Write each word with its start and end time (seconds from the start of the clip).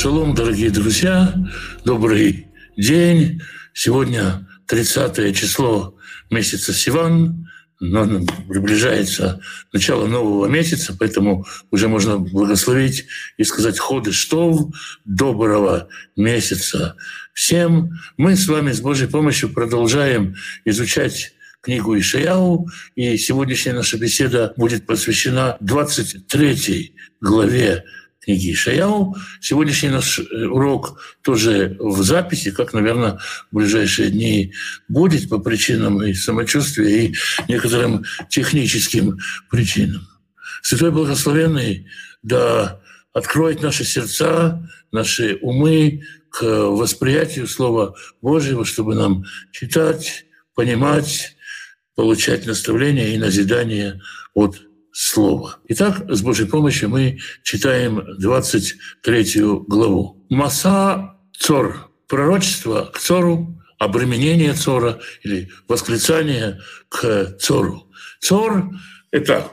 Шалом, 0.00 0.32
дорогие 0.32 0.70
друзья, 0.70 1.34
добрый 1.84 2.46
день. 2.76 3.42
Сегодня 3.74 4.46
30 4.68 5.36
число 5.36 5.96
месяца 6.30 6.72
Сиван, 6.72 7.50
но 7.80 8.06
приближается 8.48 9.40
начало 9.72 10.06
нового 10.06 10.46
месяца, 10.46 10.94
поэтому 10.96 11.44
уже 11.72 11.88
можно 11.88 12.16
благословить 12.16 13.06
и 13.38 13.42
сказать 13.42 13.80
ходы 13.80 14.12
штов, 14.12 14.68
доброго 15.04 15.88
месяца 16.14 16.94
всем. 17.34 17.90
Мы 18.16 18.36
с 18.36 18.46
вами 18.46 18.70
с 18.70 18.80
Божьей 18.80 19.08
помощью 19.08 19.52
продолжаем 19.52 20.36
изучать 20.64 21.32
книгу 21.60 21.98
Ишаяу, 21.98 22.68
и 22.94 23.16
сегодняшняя 23.16 23.72
наша 23.72 23.98
беседа 23.98 24.52
будет 24.56 24.86
посвящена 24.86 25.56
23 25.58 26.94
главе 27.20 27.84
книги 28.20 28.52
Ишаяу. 28.52 29.16
Сегодняшний 29.40 29.90
наш 29.90 30.18
э, 30.18 30.46
урок 30.46 31.00
тоже 31.22 31.76
в 31.78 32.02
записи, 32.02 32.50
как, 32.50 32.72
наверное, 32.72 33.18
в 33.50 33.56
ближайшие 33.56 34.10
дни 34.10 34.52
будет 34.88 35.28
по 35.28 35.38
причинам 35.38 36.02
и 36.02 36.14
самочувствия, 36.14 37.06
и 37.06 37.14
некоторым 37.48 38.04
техническим 38.28 39.18
причинам. 39.50 40.06
Святой 40.62 40.90
Благословенный 40.90 41.86
да 42.22 42.80
откроет 43.12 43.62
наши 43.62 43.84
сердца, 43.84 44.68
наши 44.92 45.38
умы 45.40 46.02
к 46.30 46.42
восприятию 46.42 47.46
Слова 47.46 47.94
Божьего, 48.20 48.64
чтобы 48.64 48.94
нам 48.94 49.24
читать, 49.52 50.26
понимать, 50.54 51.36
получать 51.94 52.46
наставления 52.46 53.08
и 53.08 53.18
назидание 53.18 54.00
от 54.34 54.60
Слова. 55.00 55.58
Итак, 55.68 56.02
с 56.08 56.22
Божьей 56.22 56.48
помощью 56.48 56.88
мы 56.88 57.20
читаем 57.44 58.02
23 58.18 59.42
главу. 59.68 60.26
Маса 60.28 61.14
Цор. 61.38 61.88
Пророчество 62.08 62.90
к 62.92 62.98
Цору, 62.98 63.62
обременение 63.78 64.54
Цора 64.54 64.98
или 65.22 65.50
восклицание 65.68 66.58
к 66.88 67.36
Цору. 67.38 67.86
Цор— 68.20 68.70
это 69.12 69.52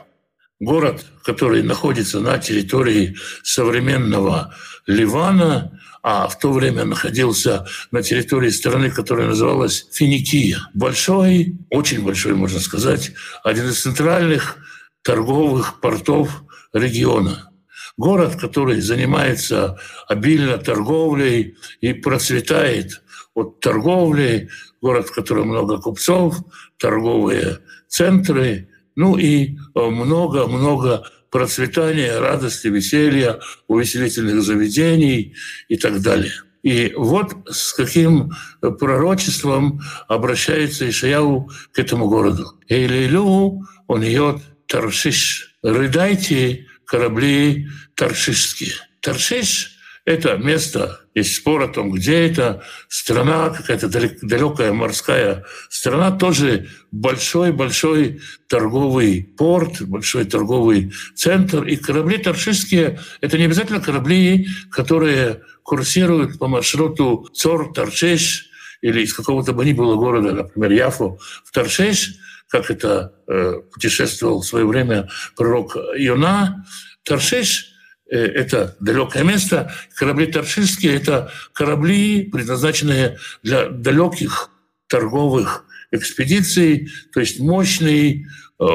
город, 0.58 1.06
который 1.22 1.62
находится 1.62 2.18
на 2.18 2.38
территории 2.38 3.16
современного 3.44 4.52
Ливана, 4.88 5.80
а 6.02 6.26
в 6.26 6.40
то 6.40 6.52
время 6.52 6.84
находился 6.84 7.68
на 7.92 8.02
территории 8.02 8.50
страны, 8.50 8.90
которая 8.90 9.28
называлась 9.28 9.86
Финикия. 9.92 10.58
Большой, 10.74 11.56
очень 11.70 12.02
большой, 12.02 12.34
можно 12.34 12.58
сказать, 12.58 13.12
один 13.44 13.68
из 13.68 13.80
центральных 13.80 14.58
торговых 15.06 15.80
портов 15.80 16.42
региона. 16.72 17.50
Город, 17.96 18.34
который 18.34 18.80
занимается 18.80 19.78
обильно 20.08 20.58
торговлей 20.58 21.56
и 21.80 21.92
процветает 21.92 23.02
от 23.34 23.60
торговли, 23.60 24.48
город, 24.82 25.08
в 25.08 25.14
котором 25.14 25.48
много 25.48 25.78
купцов, 25.78 26.38
торговые 26.76 27.60
центры, 27.86 28.68
ну 28.96 29.16
и 29.16 29.56
много-много 29.74 31.04
процветания, 31.30 32.18
радости, 32.18 32.66
веселья, 32.66 33.38
увеселительных 33.68 34.42
заведений 34.42 35.36
и 35.68 35.76
так 35.76 36.02
далее. 36.02 36.32
И 36.62 36.92
вот 36.96 37.32
с 37.48 37.72
каким 37.74 38.32
пророчеством 38.60 39.80
обращается 40.08 40.88
Ишаяу 40.88 41.48
к 41.72 41.78
этому 41.78 42.08
городу. 42.08 42.58
«Эйлилю 42.68 43.62
он 43.86 44.04
идет 44.04 44.38
Таршиш. 44.68 45.56
Рыдайте, 45.62 46.66
корабли 46.84 47.68
таршишские. 47.94 48.72
Таршиш— 49.00 49.72
это 50.04 50.36
место, 50.36 51.00
есть 51.14 51.36
спор 51.36 51.62
о 51.62 51.68
том, 51.68 51.90
где 51.90 52.26
это, 52.26 52.62
страна, 52.88 53.50
какая-то 53.50 53.88
далекая 53.88 54.72
морская 54.72 55.44
страна, 55.68 56.12
тоже 56.12 56.68
большой-большой 56.92 58.20
торговый 58.48 59.28
порт, 59.36 59.82
большой 59.82 60.24
торговый 60.24 60.92
центр. 61.14 61.64
И 61.64 61.76
корабли 61.76 62.18
таршишские— 62.18 63.00
это 63.20 63.38
не 63.38 63.44
обязательно 63.44 63.80
корабли, 63.80 64.48
которые 64.70 65.42
курсируют 65.62 66.38
по 66.38 66.46
маршруту 66.46 67.28
Цор-Таршиш 67.32 68.50
или 68.82 69.02
из 69.02 69.14
какого-то 69.14 69.52
бы 69.52 69.64
ни 69.64 69.72
было 69.72 69.96
города, 69.96 70.32
например, 70.32 70.70
Яфу 70.70 71.18
в 71.44 71.50
Таршиш— 71.50 72.16
как 72.48 72.70
это 72.70 73.14
э, 73.26 73.60
путешествовал 73.72 74.40
в 74.40 74.46
свое 74.46 74.66
время 74.66 75.08
пророк 75.36 75.76
Иона. 75.76 76.64
Таршиш 77.02 77.72
э,– 78.10 78.16
это 78.18 78.76
далекое 78.80 79.24
место. 79.24 79.72
Корабли 79.96 80.26
таршишские– 80.26 80.94
это 80.96 81.30
корабли, 81.52 82.24
предназначенные 82.30 83.18
для 83.42 83.68
далеких 83.68 84.50
торговых 84.88 85.64
экспедиций, 85.90 86.90
то 87.12 87.20
есть 87.20 87.40
мощный, 87.40 88.26
э, 88.60 88.66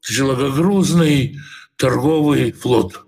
тяжелогрузный 0.00 1.38
торговый 1.76 2.52
флот. 2.52 3.00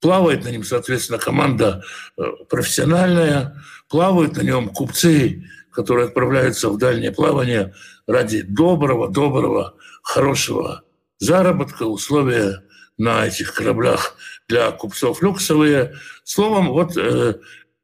Плавает 0.00 0.44
на 0.44 0.48
нем, 0.48 0.64
соответственно, 0.64 1.18
команда 1.18 1.82
э, 2.16 2.22
профессиональная, 2.48 3.62
плавают 3.88 4.36
на 4.36 4.42
нем 4.42 4.68
купцы, 4.68 5.44
которые 5.72 6.06
отправляются 6.08 6.68
в 6.68 6.78
дальнее 6.78 7.12
плавание 7.12 7.74
ради 8.08 8.42
доброго, 8.42 9.08
доброго, 9.08 9.74
хорошего 10.02 10.82
заработка, 11.18 11.84
условия 11.84 12.64
на 12.96 13.26
этих 13.26 13.54
кораблях 13.54 14.16
для 14.48 14.72
купцов 14.72 15.22
люксовые. 15.22 15.94
Словом, 16.24 16.70
вот 16.70 16.96
э, 16.96 17.34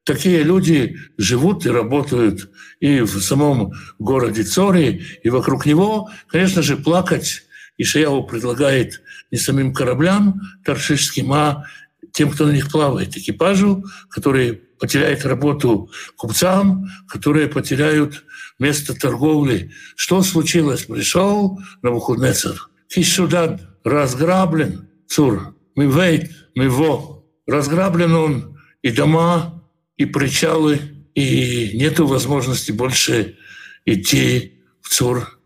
такие 0.02 0.42
люди 0.42 0.98
живут 1.18 1.66
и 1.66 1.70
работают 1.70 2.50
и 2.80 3.00
в 3.00 3.20
самом 3.20 3.72
городе 3.98 4.42
Цори, 4.42 5.04
и 5.22 5.28
вокруг 5.28 5.66
него, 5.66 6.10
конечно 6.26 6.62
же, 6.62 6.76
плакать 6.76 7.42
Ишаяу 7.76 8.24
предлагает 8.24 9.02
не 9.30 9.38
самим 9.38 9.74
кораблям 9.74 10.40
торшишским, 10.64 11.32
а 11.32 11.64
тем, 12.12 12.30
кто 12.30 12.46
на 12.46 12.52
них 12.52 12.70
плавает, 12.70 13.16
экипажу, 13.16 13.84
который 14.08 14.62
потеряет 14.78 15.24
работу 15.26 15.90
купцам, 16.16 16.86
которые 17.08 17.48
потеряют 17.48 18.24
место 18.58 18.94
торговли. 18.94 19.72
Что 19.96 20.22
случилось? 20.22 20.84
Пришел 20.84 21.58
Навуходнецер. 21.82 22.68
Кишудад 22.88 23.60
разграблен, 23.84 24.88
цур, 25.08 25.56
мы 25.74 25.86
вейт, 25.86 26.30
мы 26.54 26.68
во. 26.68 27.24
Разграблен 27.46 28.14
он 28.14 28.58
и 28.82 28.90
дома, 28.90 29.62
и 29.96 30.04
причалы, 30.06 30.80
и 31.14 31.72
нету 31.74 32.06
возможности 32.06 32.72
больше 32.72 33.36
идти 33.84 34.62
в 34.80 34.88
Цур. 34.88 35.38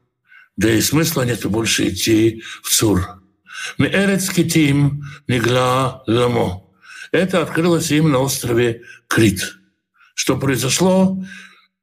Да 0.57 0.71
и 0.71 0.81
смысла 0.81 1.23
нету 1.23 1.51
больше 1.51 1.89
идти 1.89 2.43
в 2.63 2.71
Цур. 2.71 3.23
Мы 3.77 3.87
эрец 3.87 4.31
китим 4.31 5.05
нигла 5.27 6.03
ламо. 6.07 6.65
Это 7.13 7.43
открылось 7.43 7.91
им 7.91 8.11
на 8.11 8.19
острове 8.19 8.83
Крит. 9.07 9.57
Что 10.15 10.37
произошло? 10.37 11.23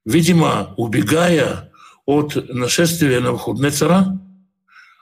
Видимо, 0.05 0.75
убегая 0.77 1.71
от 2.05 2.35
нашествия 2.49 3.19
Навуходнецара, 3.19 4.19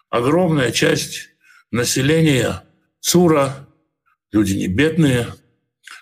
огромная 0.09 0.72
часть 0.72 1.30
населения 1.72 2.64
Цура, 3.02 3.68
люди 4.31 4.53
не 4.53 4.68
бедные, 4.68 5.28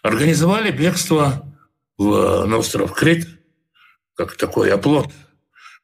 организовали 0.03 0.72
бегство 0.72 1.44
в, 1.97 2.45
на 2.45 2.57
остров 2.57 2.94
Крит, 2.94 3.28
как 4.16 4.35
такой 4.35 4.72
оплот, 4.72 5.11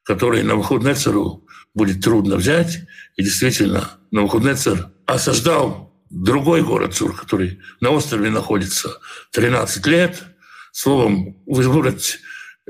который 0.04 0.44
Навуходнецару 0.44 1.44
будет 1.74 2.02
трудно 2.02 2.36
взять. 2.36 2.78
И 3.16 3.24
действительно, 3.24 3.90
Навуходнецар 4.12 4.92
осаждал 5.06 5.92
другой 6.08 6.62
город 6.62 6.94
Цур, 6.94 7.16
который 7.16 7.58
на 7.80 7.90
острове 7.90 8.30
находится 8.30 9.00
13 9.32 9.84
лет. 9.86 10.22
Словом, 10.70 11.42
выбрать 11.46 12.18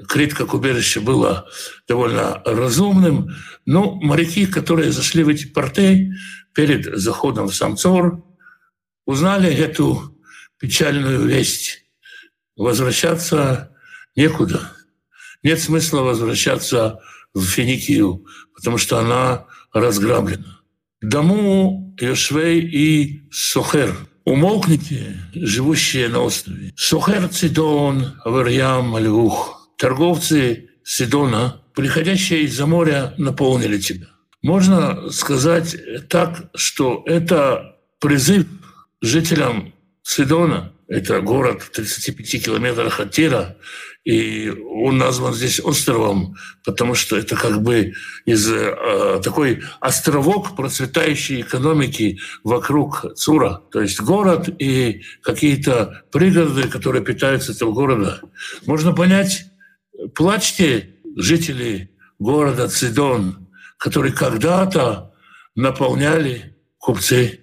Крит 0.07 0.35
как 0.35 0.55
убежище 0.55 1.01
было 1.01 1.49
довольно 1.87 2.43
разумным. 2.45 3.35
Но 3.67 3.95
моряки, 3.95 4.47
которые 4.47 4.93
зашли 4.93 5.25
в 5.25 5.29
эти 5.29 5.47
порты 5.47 6.13
перед 6.55 6.85
заходом 6.99 7.49
в 7.49 7.55
Самцор, 7.55 8.23
узнали 9.07 9.53
эту 9.53 10.17
печальную 10.59 11.27
весть. 11.27 11.85
Возвращаться 12.57 13.75
некуда. 14.17 14.73
Нет 15.43 15.61
смысла 15.61 16.01
возвращаться 16.01 17.01
в 17.35 17.45
Финикию, 17.45 18.27
потому 18.55 18.79
что 18.79 18.99
она 18.99 19.47
разграблена. 19.73 20.61
Дому 21.01 21.97
Йошвей 22.01 22.61
и 22.61 23.23
Сохер. 23.31 23.97
Умолкните, 24.25 25.17
живущие 25.33 26.09
на 26.09 26.21
острове. 26.21 26.75
Сохер 26.77 27.29
Цидон, 27.29 28.15
Аверьям, 28.25 28.99
Львух 28.99 29.58
торговцы 29.79 30.71
Сидона, 30.85 31.63
приходящие 31.75 32.43
из-за 32.43 32.67
моря, 32.67 33.15
наполнили 33.19 33.79
тебя. 33.79 34.09
Можно 34.43 35.11
сказать 35.11 35.77
так, 36.09 36.51
что 36.55 37.03
это 37.07 37.77
призыв 38.01 38.47
жителям 39.01 39.75
Сидона 40.03 40.73
это 40.89 41.21
город 41.21 41.63
в 41.63 41.71
35 41.71 42.45
километрах 42.45 42.99
от 42.99 43.11
Тира, 43.11 43.57
и 44.05 44.49
он 44.49 44.97
назван 44.97 45.35
здесь 45.35 45.61
островом, 45.61 46.37
потому 46.65 46.95
что 46.95 47.19
это 47.19 47.37
как 47.37 47.63
бы 47.63 47.93
из 48.25 48.51
э, 48.51 49.21
такой 49.23 49.63
островок 49.81 50.57
процветающей 50.57 51.43
экономики 51.43 52.19
вокруг 52.43 53.05
Цура. 53.17 53.61
То 53.71 53.83
есть 53.83 54.01
город 54.01 54.49
и 54.59 55.03
какие-то 55.23 56.05
пригороды, 56.11 56.69
которые 56.69 57.05
питаются 57.05 57.53
этого 57.53 57.73
города. 57.73 58.23
Можно 58.65 58.95
понять, 58.95 59.45
плачьте, 60.15 60.97
жители 61.17 61.91
города 62.19 62.69
Цидон, 62.69 63.49
которые 63.79 64.13
когда-то 64.13 65.15
наполняли 65.55 66.57
купцы 66.79 67.41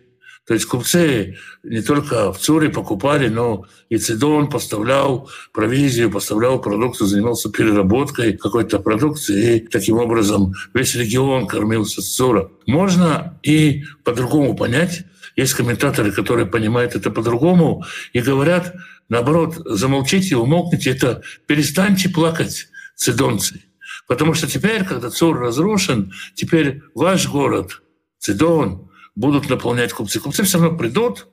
то 0.47 0.53
есть 0.53 0.67
купцы 0.67 1.37
не 1.63 1.81
только 1.81 2.31
в 2.31 2.37
Цуре 2.37 2.69
покупали, 2.69 3.29
но 3.29 3.65
и 3.89 3.97
Цидон 3.97 4.47
поставлял 4.47 5.27
провизию, 5.51 6.11
поставлял 6.11 6.61
продукцию, 6.61 7.07
занимался 7.07 7.49
переработкой 7.49 8.37
какой-то 8.37 8.77
продукции, 8.79 9.57
и 9.57 9.67
таким 9.67 9.97
образом 9.97 10.53
весь 10.75 10.93
регион 10.95 11.47
кормился 11.47 12.03
с 12.03 12.15
Цура. 12.15 12.51
Можно 12.67 13.39
и 13.41 13.83
по-другому 14.03 14.55
понять. 14.55 15.05
Есть 15.35 15.53
комментаторы, 15.53 16.11
которые 16.11 16.45
понимают 16.45 16.95
это 16.95 17.11
по-другому 17.11 17.83
и 18.13 18.21
говорят, 18.21 18.73
наоборот, 19.09 19.55
замолчите, 19.65 20.37
умолкните, 20.37 20.91
это 20.91 21.21
перестаньте 21.45 22.09
плакать, 22.09 22.67
цидонцы. 22.95 23.61
Потому 24.07 24.33
что 24.33 24.47
теперь, 24.47 24.83
когда 24.83 25.09
Цур 25.09 25.39
разрушен, 25.39 26.13
теперь 26.35 26.81
ваш 26.93 27.27
город, 27.27 27.81
Цидон, 28.19 28.89
будут 29.15 29.49
наполнять 29.49 29.93
купцы. 29.93 30.19
Купцы 30.19 30.43
все 30.43 30.59
равно 30.59 30.77
придут, 30.77 31.27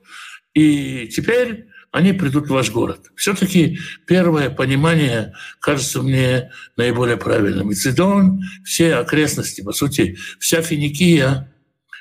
и 0.53 1.07
теперь 1.07 1.67
они 1.91 2.13
придут 2.13 2.47
в 2.47 2.51
ваш 2.51 2.71
город. 2.71 3.11
Все-таки 3.15 3.79
первое 4.07 4.49
понимание 4.49 5.33
кажется 5.59 6.01
мне 6.01 6.51
наиболее 6.75 7.17
правильным. 7.17 7.71
И 7.71 7.75
Цидон, 7.75 8.41
все 8.63 8.95
окрестности, 8.95 9.61
по 9.61 9.73
сути, 9.73 10.17
вся 10.39 10.61
Финикия 10.61 11.52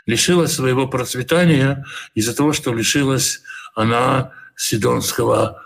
лишилась 0.06 0.52
своего 0.52 0.86
процветания 0.88 1.84
из-за 2.14 2.34
того, 2.34 2.52
что 2.52 2.72
лишилась 2.72 3.42
она 3.74 4.32
Сидонского, 4.56 5.62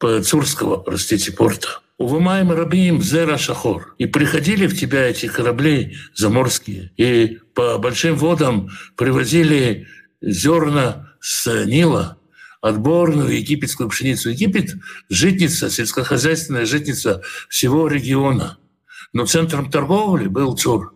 Цурского, 0.00 0.76
простите, 0.78 1.32
порта. 1.32 1.80
Увымаем 1.96 2.50
рабим 2.50 3.00
зера 3.00 3.38
шахор. 3.38 3.94
И 3.98 4.06
приходили 4.06 4.66
в 4.66 4.78
тебя 4.78 5.08
эти 5.08 5.26
корабли 5.26 5.96
заморские, 6.14 6.92
и 6.96 7.38
по 7.54 7.78
большим 7.78 8.16
водам 8.16 8.70
привозили 8.96 9.86
зерна 10.20 11.14
с 11.20 11.64
Нила, 11.64 12.18
отборную 12.60 13.36
египетскую 13.36 13.88
пшеницу. 13.88 14.30
Египет– 14.30 14.74
житница, 15.08 15.70
сельскохозяйственная 15.70 16.66
житница 16.66 17.22
всего 17.48 17.86
региона. 17.86 18.58
Но 19.12 19.26
центром 19.26 19.70
торговли 19.70 20.26
был 20.26 20.56
Цур. 20.56 20.94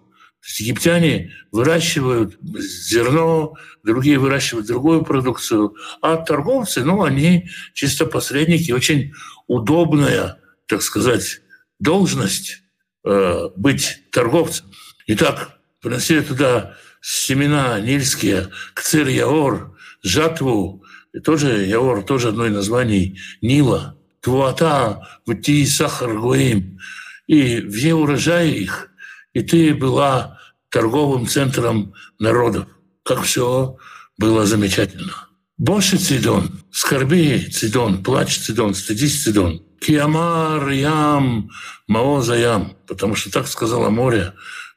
Египтяне 0.58 1.32
выращивают 1.52 2.38
зерно, 2.40 3.54
другие 3.84 4.18
выращивают 4.18 4.66
другую 4.66 5.02
продукцию, 5.04 5.74
а 6.00 6.16
торговцы, 6.16 6.84
ну, 6.84 7.02
они 7.02 7.50
чисто 7.74 8.06
посредники, 8.06 8.72
очень 8.72 9.12
удобная 9.46 10.38
так 10.68 10.82
сказать, 10.82 11.40
должность 11.80 12.62
э, 13.04 13.48
быть 13.56 14.02
торговцем. 14.12 14.66
Итак, 15.06 15.58
приносили 15.80 16.20
туда 16.20 16.76
семена 17.00 17.80
нильские, 17.80 18.50
кцир 18.74 19.08
яор, 19.08 19.76
жатву, 20.02 20.84
и 21.12 21.20
тоже 21.20 21.64
яор, 21.64 22.04
тоже 22.04 22.28
одно 22.28 22.46
из 22.46 22.52
названий 22.52 23.18
Нила, 23.40 23.98
твуата, 24.20 25.08
вти 25.26 25.64
сахар 25.66 26.18
гуим, 26.18 26.78
и 27.26 27.66
все 27.68 27.94
урожаи 27.94 28.50
их, 28.50 28.90
и 29.32 29.42
ты 29.42 29.74
была 29.74 30.38
торговым 30.70 31.26
центром 31.26 31.94
народов. 32.18 32.66
Как 33.04 33.22
все 33.22 33.76
было 34.18 34.46
замечательно. 34.46 35.28
Больше 35.56 35.96
Цидон, 35.96 36.60
скорби 36.70 37.48
Цидон, 37.50 38.02
плачь 38.02 38.38
Цидон, 38.38 38.74
стыдись 38.74 39.22
Цидон– 39.22 39.62
Киамар 39.80 40.68
ям, 40.70 41.50
маоза 41.86 42.36
ям, 42.36 42.76
потому 42.86 43.14
что 43.14 43.30
так 43.30 43.46
сказала 43.46 43.90
море, 43.90 44.34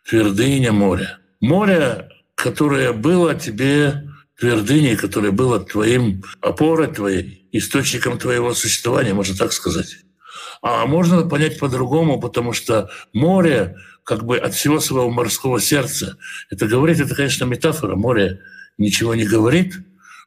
твердыня 0.08 0.72
моря. 0.72 1.20
Море, 1.40 2.10
которое 2.36 2.94
было 2.94 3.36
тебе 3.36 4.10
твердыней, 4.40 4.96
которое 4.96 5.32
было 5.32 5.60
твоим 5.60 6.24
опорой 6.40 6.88
твоей, 6.88 7.48
источником 7.52 8.18
твоего 8.18 8.54
существования, 8.54 9.14
можно 9.14 9.36
так 9.36 9.54
сказать. 9.54 9.98
А 10.62 10.86
можно 10.86 11.28
понять 11.28 11.58
по-другому, 11.58 12.20
потому 12.20 12.54
что 12.54 12.92
море 13.14 13.76
как 14.04 14.26
бы 14.26 14.38
от 14.38 14.54
всего 14.54 14.80
своего 14.80 15.10
морского 15.10 15.60
сердца. 15.60 16.18
Это 16.50 16.68
говорит, 16.68 17.00
это, 17.00 17.16
конечно, 17.16 17.46
метафора. 17.46 17.96
Море 17.96 18.42
ничего 18.78 19.16
не 19.16 19.26
говорит, 19.26 19.76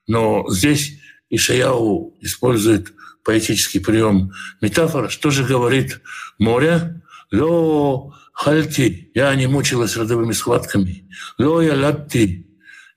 но 0.07 0.45
здесь 0.49 0.99
Ишаяу 1.31 2.17
использует 2.21 2.93
поэтический 3.25 3.81
прием 3.81 4.33
метафора, 4.61 5.09
что 5.09 5.31
же 5.31 5.45
говорит 5.45 6.01
море? 6.39 7.03
Ло 7.33 8.15
хальти, 8.33 9.11
я 9.15 9.35
не 9.35 9.47
мучилась 9.47 9.97
родовыми 9.97 10.33
схватками. 10.33 11.09
Ло 11.39 11.61
я 11.61 11.75
латти, 11.75 12.47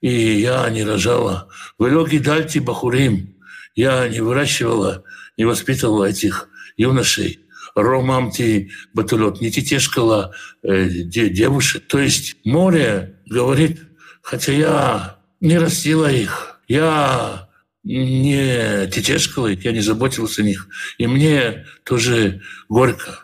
и 0.01 0.39
я 0.41 0.69
не 0.69 0.83
рожала. 0.83 1.47
Вело 1.79 2.05
гидальти 2.05 2.59
бахурим, 2.59 3.35
я 3.75 4.07
не 4.09 4.19
выращивала, 4.19 5.03
не 5.37 5.45
воспитывала 5.45 6.05
этих 6.05 6.49
юношей. 6.75 7.39
Ромамти 7.77 8.71
батулет, 8.93 9.39
не 9.39 9.51
тетешкала 9.51 10.33
э, 10.63 10.87
девушек. 10.89 11.87
То 11.87 11.99
есть 11.99 12.37
море 12.43 13.19
говорит, 13.27 13.81
хотя 14.21 14.51
я 14.51 15.17
не 15.39 15.59
растила 15.59 16.11
их, 16.11 16.59
я 16.67 17.47
не 17.83 18.87
тетешкала, 18.87 19.47
я 19.47 19.71
не 19.71 19.81
заботился 19.81 20.41
о 20.41 20.45
них. 20.45 20.67
И 20.97 21.05
мне 21.05 21.67
тоже 21.83 22.41
горько. 22.67 23.19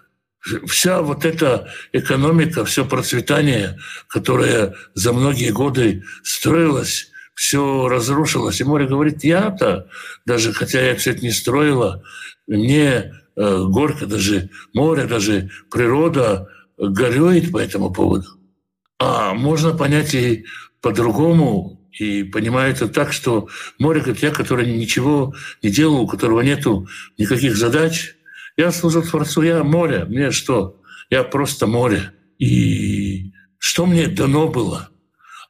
Вся 0.68 1.02
вот 1.02 1.26
эта 1.26 1.70
экономика, 1.92 2.64
все 2.64 2.86
процветание, 2.86 3.80
которое 4.08 4.76
за 4.94 5.14
многие 5.14 5.52
годы 5.52 6.04
строилось, 6.22 7.10
все 7.34 7.88
разрушилось. 7.88 8.62
И 8.62 8.64
море 8.64 8.86
говорит, 8.86 9.24
я-то, 9.24 9.90
даже 10.26 10.54
хотя 10.54 10.80
я 10.80 10.96
все 10.96 11.12
это 11.12 11.22
не 11.22 11.32
строила, 11.32 12.04
мне 12.46 13.14
горько, 13.36 14.06
даже 14.06 14.50
море, 14.74 15.06
даже 15.06 15.50
природа 15.72 16.48
горюет 16.78 17.52
по 17.52 17.58
этому 17.58 17.92
поводу. 17.92 18.28
А 19.00 19.34
можно 19.34 19.76
понять 19.76 20.14
и 20.14 20.46
по-другому, 20.82 21.80
и 21.92 22.24
понимаю 22.24 22.74
это 22.74 22.88
так, 22.88 23.14
что 23.14 23.48
море, 23.80 24.02
как 24.02 24.22
я, 24.22 24.32
который 24.32 24.72
ничего 24.78 25.34
не 25.62 25.70
делал, 25.70 26.02
у 26.02 26.08
которого 26.08 26.42
нету 26.42 26.88
никаких 27.18 27.56
задач, 27.56 28.16
я 28.58 28.72
служу 28.72 29.02
Творцу, 29.02 29.42
я 29.42 29.64
море, 29.64 30.06
мне 30.06 30.32
что? 30.32 30.80
Я 31.10 31.24
просто 31.24 31.68
море. 31.68 32.12
И 32.38 33.32
что 33.58 33.86
мне 33.86 34.08
дано 34.08 34.48
было? 34.48 34.90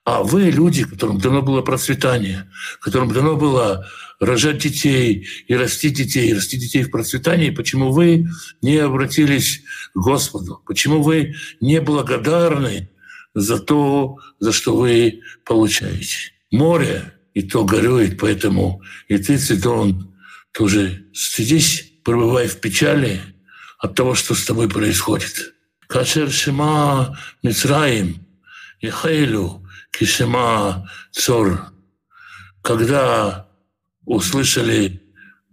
А 0.06 0.24
вы 0.24 0.44
люди, 0.52 0.84
которым 0.84 1.20
дано 1.20 1.42
было 1.42 1.62
процветание, 1.62 2.50
которым 2.82 3.12
дано 3.12 3.36
было 3.36 3.88
рожать 4.25 4.60
детей 4.60 5.27
и 5.48 5.56
расти 5.56 5.89
детей, 5.89 6.30
и 6.30 6.34
расти 6.34 6.58
детей 6.58 6.84
в 6.84 6.92
процветании, 6.92 7.50
почему 7.50 7.92
вы 7.92 8.27
не 8.62 8.77
обратились 8.77 9.63
к 9.94 9.98
Господу? 9.98 10.62
Почему 10.65 11.01
вы 11.01 11.36
не 11.62 11.82
благодарны 11.82 12.89
за 13.34 13.60
то, 13.60 14.18
за 14.39 14.51
что 14.51 14.75
вы 14.75 15.22
получаете? 15.46 16.34
море, 16.53 17.13
и 17.34 17.42
то 17.42 17.65
горюет, 17.65 18.20
поэтому 18.20 18.82
и 19.08 19.18
ты, 19.18 19.38
Цитон, 19.38 20.13
тоже 20.51 21.08
стыдись, 21.13 21.94
пребывай 22.03 22.48
в 22.48 22.60
печали 22.62 23.20
от 23.80 23.96
того, 23.96 24.13
что 24.13 24.36
с 24.36 24.46
тобой 24.46 24.70
происходит. 24.70 25.56
Кашер 25.88 26.32
Шима 26.32 27.18
Мицраим, 27.42 28.25
Ихайлю 28.82 29.68
Кишима 29.92 30.89
Цор. 31.12 31.74
Когда 32.62 33.48
услышали 34.05 35.01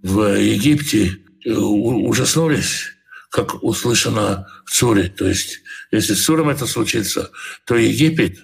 в 0.03 0.39
Египте, 0.39 1.19
ужаснулись, 1.47 2.87
как 3.31 3.63
услышано 3.63 4.47
в 4.67 4.71
Цуре. 4.71 5.09
То 5.09 5.27
есть, 5.27 5.61
если 5.91 6.15
с 6.15 6.25
Цуром 6.25 6.49
это 6.49 6.67
случится, 6.67 7.31
то 7.65 7.77
Египет, 7.77 8.39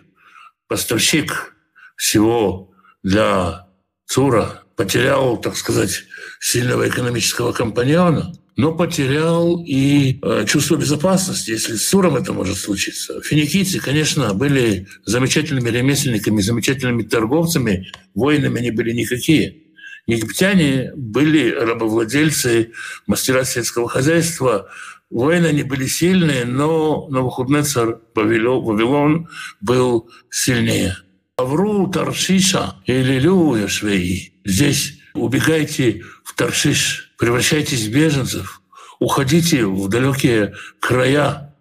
поставщик 0.68 1.54
всего 1.96 2.72
для 3.02 3.66
Цура, 4.06 4.62
потерял, 4.76 5.38
так 5.38 5.56
сказать, 5.56 6.04
сильного 6.40 6.88
экономического 6.88 7.52
компаньона, 7.52 8.32
но 8.56 8.72
потерял 8.72 9.62
и 9.62 10.18
э, 10.22 10.44
чувство 10.46 10.76
безопасности, 10.76 11.50
если 11.50 11.74
с 11.74 11.88
Цуром 11.88 12.16
это 12.16 12.32
может 12.32 12.56
случиться. 12.56 13.20
Финикийцы, 13.22 13.80
конечно, 13.80 14.32
были 14.32 14.86
замечательными 15.04 15.68
ремесленниками, 15.68 16.40
замечательными 16.40 17.02
торговцами, 17.02 17.90
воинами 18.14 18.60
они 18.60 18.70
были 18.70 18.92
никакие. 18.92 19.65
Египтяне 20.06 20.92
были 20.94 21.50
рабовладельцы, 21.50 22.72
мастера 23.06 23.44
сельского 23.44 23.88
хозяйства. 23.88 24.68
Воины 25.10 25.46
они 25.46 25.62
были 25.64 25.86
сильные, 25.86 26.44
но 26.44 27.08
Навуходнецар 27.08 28.00
Вавилон 28.14 29.28
был 29.60 30.08
сильнее. 30.30 30.96
Авру 31.36 31.88
Таршиша 31.90 32.76
или 32.86 33.18
Люя 33.18 33.68
Швеи. 33.68 34.32
Здесь 34.44 34.98
убегайте 35.14 36.02
в 36.24 36.34
Таршиш, 36.34 37.12
превращайтесь 37.18 37.86
в 37.86 37.92
беженцев, 37.92 38.62
уходите 39.00 39.66
в 39.66 39.88
далекие 39.88 40.54
края, 40.80 41.54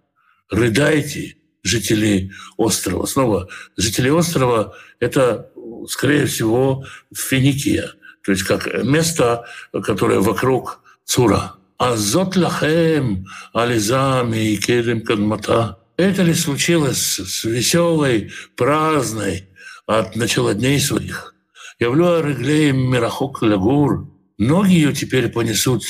рыдайте, 0.49 1.37
жители 1.63 2.31
острова. 2.57 3.05
Снова, 3.05 3.49
жители 3.75 4.09
острова— 4.09 4.75
это, 4.99 5.49
скорее 5.89 6.25
всего, 6.27 6.85
Финикия, 7.13 7.91
то 8.25 8.31
есть 8.31 8.43
как 8.43 8.83
место, 8.83 9.45
которое 9.71 10.19
вокруг 10.19 10.81
Цура. 11.05 11.53
А 11.77 11.95
зот 11.95 12.35
лахем 12.35 13.27
ализами 13.53 14.53
и 14.53 14.57
кедем 14.57 15.01
кадмата. 15.01 15.77
Это 15.97 16.23
ли 16.23 16.33
случилось 16.33 17.19
с 17.19 17.43
веселой, 17.43 18.31
праздной 18.55 19.49
от 19.85 20.15
начала 20.15 20.55
дней 20.55 20.79
своих? 20.79 21.35
Явлю 21.79 22.15
Ареглеем 22.15 22.91
Мирахок 22.91 23.41
Лагур. 23.43 24.09
Ноги 24.37 24.73
ее 24.73 24.93
теперь 24.93 25.29
понесут 25.29 25.83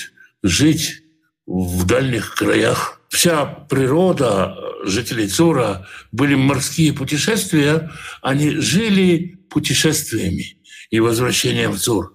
жить 0.43 1.03
в 1.45 1.85
дальних 1.85 2.35
краях. 2.35 2.99
Вся 3.09 3.45
природа 3.45 4.57
жителей 4.83 5.27
Цура 5.27 5.87
были 6.11 6.35
морские 6.35 6.91
путешествия, 6.91 7.91
они 8.21 8.49
жили 8.49 9.39
путешествиями 9.49 10.57
и 10.89 10.99
возвращением 10.99 11.71
в 11.71 11.79
Цур. 11.79 12.14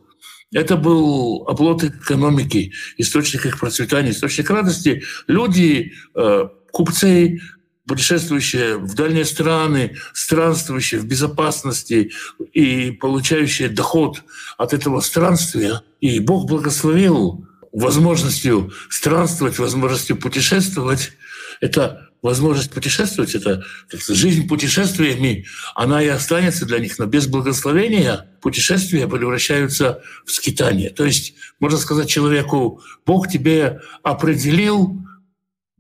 Это 0.52 0.76
был 0.76 1.44
оплот 1.46 1.84
экономики, 1.84 2.72
источник 2.96 3.46
их 3.46 3.60
процветания, 3.60 4.10
источник 4.10 4.50
радости. 4.50 5.04
Люди, 5.28 5.92
э, 6.16 6.48
купцы, 6.72 7.40
путешествующие 7.86 8.76
в 8.76 8.94
дальние 8.94 9.24
страны, 9.24 9.96
странствующие 10.12 11.00
в 11.00 11.06
безопасности 11.06 12.12
и 12.52 12.90
получающие 12.90 13.68
доход 13.68 14.22
от 14.58 14.72
этого 14.72 15.00
странствия. 15.00 15.82
И 16.00 16.18
Бог 16.20 16.48
благословил 16.48 17.46
возможностью 17.72 18.72
странствовать, 18.88 19.58
возможностью 19.58 20.16
путешествовать. 20.16 21.12
Это 21.60 22.09
возможность 22.22 22.70
путешествовать, 22.70 23.34
это 23.34 23.64
жизнь 23.90 24.46
путешествиями, 24.46 25.46
она 25.74 26.02
и 26.02 26.08
останется 26.08 26.66
для 26.66 26.78
них, 26.78 26.98
но 26.98 27.06
без 27.06 27.26
благословения 27.26 28.28
путешествия 28.40 29.08
превращаются 29.08 30.02
в 30.24 30.30
скитание. 30.30 30.90
То 30.90 31.04
есть, 31.04 31.34
можно 31.58 31.78
сказать 31.78 32.08
человеку, 32.08 32.82
Бог 33.06 33.28
тебе 33.28 33.80
определил 34.02 34.98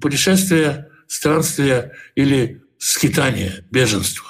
путешествие, 0.00 0.88
странствие 1.06 1.92
или 2.14 2.62
скитание, 2.78 3.64
беженство. 3.70 4.26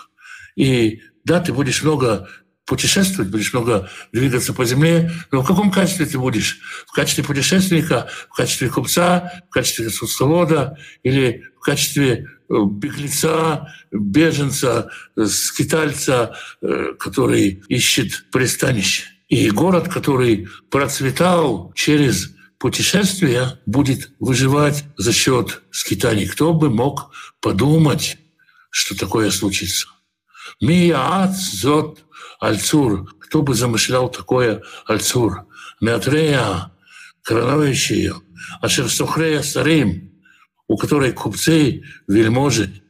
И 0.57 1.03
да, 1.25 1.41
ты 1.41 1.53
будешь 1.53 1.83
много 1.83 2.29
путешествовать, 2.71 3.31
будешь 3.31 3.53
много 3.53 3.91
двигаться 4.13 4.53
по 4.53 4.65
земле, 4.65 5.11
но 5.33 5.43
в 5.43 5.47
каком 5.47 5.73
качестве 5.73 6.07
ты 6.07 6.19
будешь? 6.19 6.61
В 6.87 6.93
качестве 6.93 7.25
путешественника, 7.25 8.09
в 8.31 8.37
качестве 8.37 8.69
купца, 8.69 9.43
в 9.49 9.53
качестве 9.53 9.91
судствовода 9.91 10.79
или 11.03 11.43
в 11.61 11.63
качестве 11.63 12.27
э, 12.49 12.55
беглеца, 12.71 13.69
беженца, 13.93 14.91
скитальца, 15.27 16.35
э, 16.63 16.95
который 16.99 17.63
ищет 17.69 18.25
пристанище. 18.33 19.05
И 19.29 19.51
город, 19.51 19.89
который 19.89 20.49
процветал 20.71 21.73
через 21.77 22.35
путешествия, 22.59 23.61
будет 23.67 24.11
выживать 24.19 24.85
за 24.97 25.13
счет 25.13 25.63
скитаний. 25.71 26.27
Кто 26.27 26.55
бы 26.55 26.71
мог 26.71 27.13
подумать, 27.41 28.17
что 28.71 28.97
такое 28.97 29.31
случится? 29.31 29.87
Мия 30.61 31.33
зот 31.33 32.01
Альцур. 32.41 33.07
Кто 33.21 33.43
бы 33.43 33.55
замышлял 33.55 34.09
такое 34.09 34.63
Альцур? 34.87 35.47
Меатрея, 35.81 36.73
короновавший 37.23 37.99
ее. 37.99 38.15
Ашерсухрея 38.63 39.43
Сарим, 39.43 40.10
у 40.71 40.77
которой 40.77 41.13
купцы, 41.13 41.83
вельможи, 42.07 42.81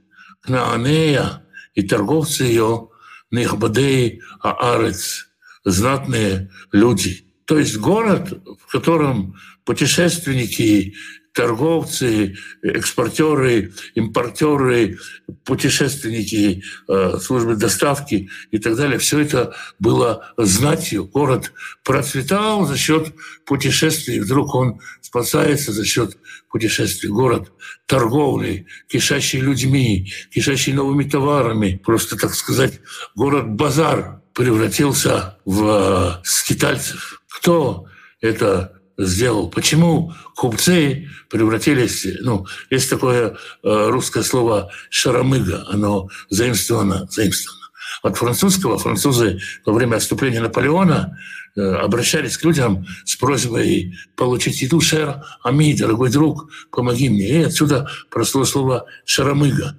Кнаанея 0.43 1.43
и 1.75 1.83
торговцы 1.83 2.45
ее, 2.45 2.91
Нихбадей 3.31 4.21
Аарец, 4.43 5.31
знатные 5.65 6.51
люди. 6.73 7.25
То 7.47 7.59
есть 7.59 7.79
город, 7.79 8.39
в 8.67 8.71
котором 8.71 9.35
путешественники 9.65 10.95
торговцы, 11.33 12.37
экспортеры, 12.63 13.73
импортеры, 13.95 14.99
путешественники, 15.45 16.63
э, 16.89 17.19
службы 17.21 17.55
доставки 17.55 18.31
и 18.51 18.59
так 18.59 18.77
далее. 18.77 18.99
Все 18.99 19.21
это 19.21 19.55
было 19.79 20.33
знатью. 20.37 21.05
Город 21.07 21.53
процветал 21.85 22.67
за 22.67 22.77
счет 22.77 23.15
путешествий. 23.47 24.21
Вдруг 24.21 24.55
он 24.55 24.81
спасается 25.01 25.73
за 25.73 25.85
счет 25.85 26.19
путешествий. 26.51 27.11
Город 27.11 27.53
торговли, 27.87 28.67
кишащий 28.89 29.41
людьми, 29.41 30.13
кишащий 30.31 30.73
новыми 30.73 31.05
товарами. 31.05 31.81
Просто, 31.85 32.17
так 32.17 32.35
сказать, 32.35 32.81
город-базар 33.15 34.21
превратился 34.35 35.39
в 35.45 36.21
э, 36.21 36.25
скитальцев. 36.25 37.23
Кто 37.29 37.87
это 38.21 38.80
сделал. 39.07 39.51
Почему 39.51 40.13
купцы 40.37 41.09
превратились, 41.29 42.07
ну, 42.21 42.47
есть 42.71 42.91
такое 42.91 43.37
э, 43.63 43.89
русское 43.89 44.23
слово 44.23 44.71
«шаромыга», 44.91 45.67
оно 45.69 46.09
заимствовано, 46.29 47.07
заимствовано. 47.11 47.61
От 48.03 48.17
французского 48.17 48.79
французы 48.79 49.41
во 49.67 49.73
время 49.73 49.97
отступления 49.97 50.41
Наполеона 50.41 51.19
э, 51.57 51.61
обращались 51.61 52.39
к 52.39 52.45
людям 52.45 52.87
с 53.05 53.17
просьбой 53.17 53.95
получить 54.17 54.63
еду 54.63 54.81
«шер 54.81 55.25
ами», 55.43 55.77
дорогой 55.77 56.11
друг, 56.11 56.51
помоги 56.71 57.09
мне. 57.09 57.29
И 57.29 57.43
отсюда 57.43 57.89
прошло 58.11 58.45
слово 58.45 58.87
«шаромыга». 59.05 59.79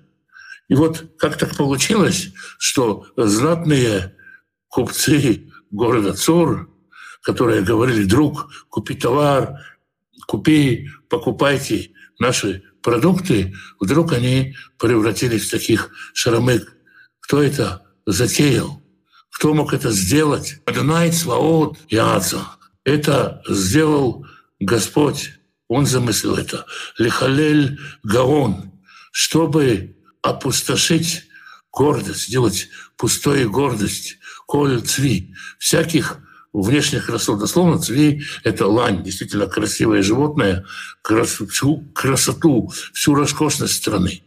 И 0.68 0.76
вот 0.76 1.04
как 1.18 1.38
так 1.38 1.56
получилось, 1.58 2.30
что 2.58 3.06
знатные 3.18 4.16
купцы 4.70 5.52
города 5.70 6.14
Цур 6.14 6.71
которые 7.22 7.62
говорили, 7.62 8.04
друг, 8.04 8.50
купи 8.70 8.96
товар, 8.96 9.60
купи, 10.28 10.90
покупайте 11.10 11.92
наши 12.20 12.64
продукты, 12.82 13.56
вдруг 13.80 14.14
они 14.14 14.56
превратились 14.78 15.48
в 15.48 15.52
таких 15.52 15.92
шаромык. 16.14 16.76
Кто 17.20 17.42
это 17.42 17.84
затеял? 18.06 18.82
Кто 19.32 19.54
мог 19.54 19.74
это 19.74 19.92
сделать? 19.92 20.60
Адонай 20.66 21.12
Сваот 21.12 21.78
Яца. 21.90 22.46
Это 22.84 23.42
сделал 23.48 24.26
Господь. 24.60 25.32
Он 25.68 25.86
замыслил 25.86 26.36
это. 26.36 26.66
Лихалель 26.98 27.80
Гаон. 28.04 28.72
Чтобы 29.12 29.96
опустошить 30.22 31.24
гордость, 31.72 32.28
сделать 32.28 32.70
пустой 32.98 33.46
гордость, 33.46 34.18
коль 34.46 34.82
цви, 34.82 35.34
всяких 35.58 36.18
внешних 36.54 37.06
красот. 37.06 37.40
Дословно 37.40 37.80
цвей– 37.80 38.24
это 38.44 38.68
лань, 38.68 39.04
действительно 39.04 39.48
красивое 39.48 40.02
животное, 40.02 40.66
всю 41.04 41.86
красоту, 41.94 42.72
всю 42.94 43.16
роскошность 43.16 43.76
страны. 43.76 44.24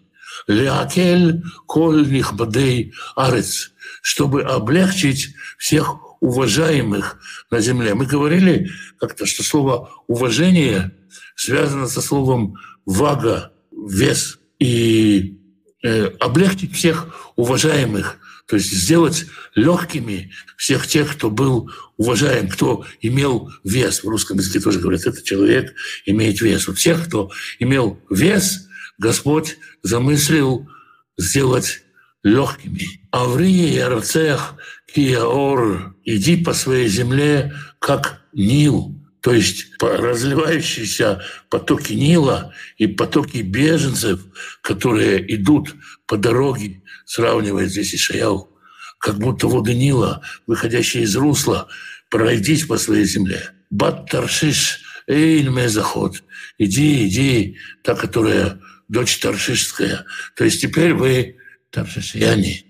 Леакель 0.47 1.43
коль 1.67 2.11
нихбадей 2.11 2.95
арец, 3.17 3.73
чтобы 4.03 4.43
облегчить 4.43 5.35
всех 5.59 5.97
уважаемых 6.21 7.19
на 7.51 7.61
земле. 7.61 7.95
Мы 7.95 8.07
говорили 8.07 8.71
как-то, 8.99 9.27
что 9.27 9.43
слово 9.43 9.91
«уважение» 10.07 10.93
связано 11.37 11.87
со 11.87 12.01
словом 12.01 12.57
«вага», 12.87 13.53
«вес». 13.71 14.39
И 14.59 15.39
э, 15.83 16.07
облегчить 16.21 16.75
всех 16.75 17.33
уважаемых 17.37 18.19
то 18.47 18.57
есть 18.57 18.73
сделать 18.73 19.27
легкими 19.55 20.31
всех 20.57 20.87
тех, 20.87 21.17
кто 21.17 21.31
был 21.31 21.71
уважаем, 21.97 22.49
кто 22.49 22.85
имел 23.01 23.51
вес. 23.65 24.05
В 24.05 24.09
русском 24.09 24.39
языке 24.39 24.61
тоже 24.61 24.81
говорят, 24.81 25.07
этот 25.07 25.25
человек 25.25 25.75
имеет 26.05 26.41
вес. 26.41 26.67
Вот 26.67 26.77
всех, 26.77 27.07
кто 27.07 27.31
имел 27.59 28.01
вес, 28.11 28.69
Господь 28.99 29.57
замыслил 29.83 30.69
сделать 31.17 31.83
легкими. 32.23 33.01
Аврии, 33.11 33.75
Ярцех, 33.75 34.57
Кияор, 34.93 35.95
иди 36.05 36.43
по 36.43 36.53
своей 36.53 36.89
земле, 36.89 37.53
как 37.79 38.23
Нил, 38.33 38.95
то 39.21 39.33
есть 39.33 39.69
разливающиеся 39.81 41.23
потоки 41.49 41.95
Нила 41.95 42.53
и 42.77 42.87
потоки 42.87 43.39
беженцев, 43.39 44.21
которые 44.61 45.35
идут 45.35 45.75
по 46.07 46.17
дороге, 46.19 46.83
сравнивает 47.05 47.71
здесь 47.71 47.95
Ишаял, 47.95 48.51
как 48.99 49.19
будто 49.19 49.49
воды 49.49 49.75
Нила, 49.75 50.23
выходящие 50.47 51.05
из 51.05 51.17
русла, 51.17 51.69
пройдись 52.11 52.65
по 52.65 52.79
своей 52.79 53.05
земле. 53.05 53.51
Бат 53.71 54.11
Таршиш, 54.11 54.81
Эйн 55.07 55.69
заход. 55.69 56.23
Иди, 56.59 57.07
иди, 57.07 57.59
та, 57.83 57.95
которая 57.95 58.61
дочь 58.89 59.19
Таршишская. 59.19 60.07
То 60.37 60.45
есть 60.45 60.61
теперь 60.63 60.95
вы 60.95 61.37
таршишияне. 61.71 62.65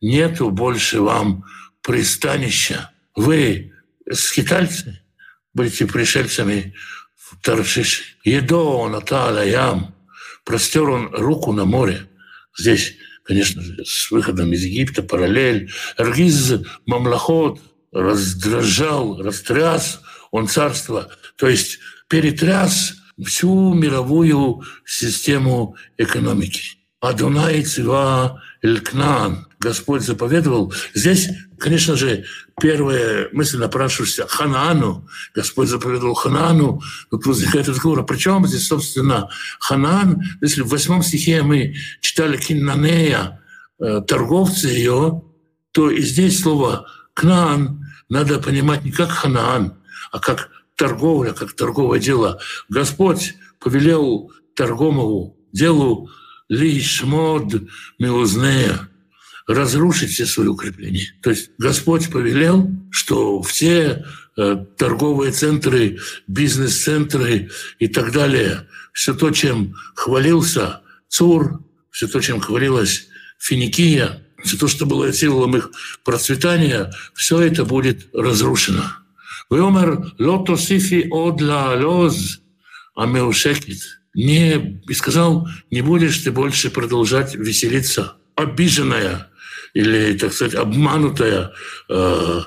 Нету 0.00 0.50
больше 0.50 1.00
вам 1.00 1.44
пристанища. 1.82 2.90
Вы 3.14 3.72
скитальцы, 4.10 5.00
будете 5.54 5.86
пришельцами 5.86 6.74
в 7.16 7.40
Таршиш. 7.40 8.16
Едо 8.24 8.88
Наталя 8.88 9.44
Ям. 9.44 9.94
Простер 10.44 10.88
он 10.88 11.14
руку 11.14 11.52
на 11.52 11.64
море. 11.64 12.08
Здесь, 12.56 12.96
конечно 13.28 13.62
с 13.84 14.10
выходом 14.10 14.52
из 14.54 14.64
Египта 14.64 15.02
параллель. 15.02 15.70
Аргиз 15.98 16.54
Мамлахот 16.86 17.60
раздражал, 17.92 19.20
растряс 19.20 20.00
он 20.30 20.48
царство. 20.48 21.10
То 21.36 21.46
есть 21.46 21.78
перетряс 22.08 22.94
всю 23.22 23.74
мировую 23.74 24.62
систему 24.86 25.76
экономики. 25.98 26.78
Адунай 27.00 27.62
Цива 27.62 28.42
Элькнан. 28.62 29.46
Господь 29.60 30.02
заповедовал. 30.02 30.72
Здесь, 30.94 31.28
конечно 31.58 31.96
же, 31.96 32.24
первая 32.60 33.28
мысль 33.32 33.58
напрашиваешься 33.58 34.26
Ханаану. 34.28 35.08
Господь 35.34 35.68
заповедовал 35.68 36.14
Ханаану. 36.14 36.80
Тут 37.10 37.26
возникает 37.26 37.68
разговор, 37.68 38.00
а 38.00 38.04
при 38.04 38.16
чем 38.18 38.46
здесь, 38.46 38.66
собственно, 38.66 39.28
Ханаан? 39.58 40.22
Если 40.40 40.62
в 40.62 40.68
восьмом 40.68 41.02
стихе 41.02 41.42
мы 41.42 41.74
читали 42.00 42.36
Киннанея, 42.36 43.42
э, 43.80 44.00
торговцы 44.06 44.68
ее, 44.68 45.22
то 45.72 45.90
и 45.90 46.02
здесь 46.02 46.40
слово 46.40 46.86
«кнан» 47.14 47.84
надо 48.08 48.38
понимать 48.38 48.84
не 48.84 48.92
как 48.92 49.10
Ханаан, 49.10 49.74
а 50.12 50.20
как 50.20 50.50
торговля, 50.76 51.32
как 51.32 51.52
торговое 51.52 51.98
дело. 51.98 52.40
Господь 52.68 53.34
повелел 53.58 54.30
торговому 54.54 55.36
делу 55.52 56.10
лишмод 56.48 57.54
миузнея 57.98 58.88
разрушить 59.48 60.10
все 60.10 60.26
свои 60.26 60.46
укрепления. 60.46 61.14
То 61.22 61.30
есть 61.30 61.50
Господь 61.58 62.10
повелел, 62.10 62.70
что 62.90 63.42
все 63.42 64.04
э, 64.36 64.64
торговые 64.76 65.32
центры, 65.32 65.98
бизнес-центры 66.26 67.50
и 67.78 67.88
так 67.88 68.12
далее, 68.12 68.68
все 68.92 69.14
то, 69.14 69.30
чем 69.30 69.74
хвалился 69.94 70.82
Цур, 71.08 71.64
все 71.90 72.06
то, 72.06 72.20
чем 72.20 72.40
хвалилась 72.40 73.08
Финикия, 73.38 74.22
все 74.44 74.58
то, 74.58 74.68
что 74.68 74.84
было 74.84 75.12
символом 75.12 75.56
их 75.56 75.70
процветания, 76.04 76.92
все 77.14 77.40
это 77.40 77.64
будет 77.64 78.08
разрушено. 78.12 78.84
Веомер 79.50 80.12
лото 80.18 80.58
сифи 80.58 81.08
од 81.10 81.40
ла 81.40 81.74
лоз 81.74 82.40
амеушекит. 82.94 83.80
Не, 84.14 84.82
и 84.86 84.94
сказал, 84.94 85.48
не 85.70 85.80
будешь 85.80 86.18
ты 86.18 86.32
больше 86.32 86.70
продолжать 86.70 87.34
веселиться. 87.34 88.16
Обиженная 88.34 89.28
или, 89.78 90.18
так 90.18 90.32
сказать, 90.32 90.56
обманутая, 90.56 91.52
э, 91.88 92.40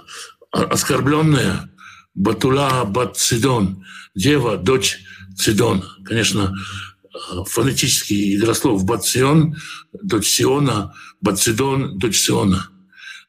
оскорбленная 0.52 1.70
Батула 2.14 2.84
Бат 2.84 3.18
Сидон, 3.18 3.86
дева, 4.14 4.58
дочь 4.58 5.00
Сидон. 5.38 5.82
Конечно, 6.04 6.54
фонетический 7.48 8.36
игра 8.36 8.54
слов 8.54 8.84
Бацион, 8.84 9.56
дочь 9.94 10.28
Сиона, 10.28 10.94
Бацидон, 11.22 11.98
дочь 11.98 12.20
Сиона. 12.20 12.68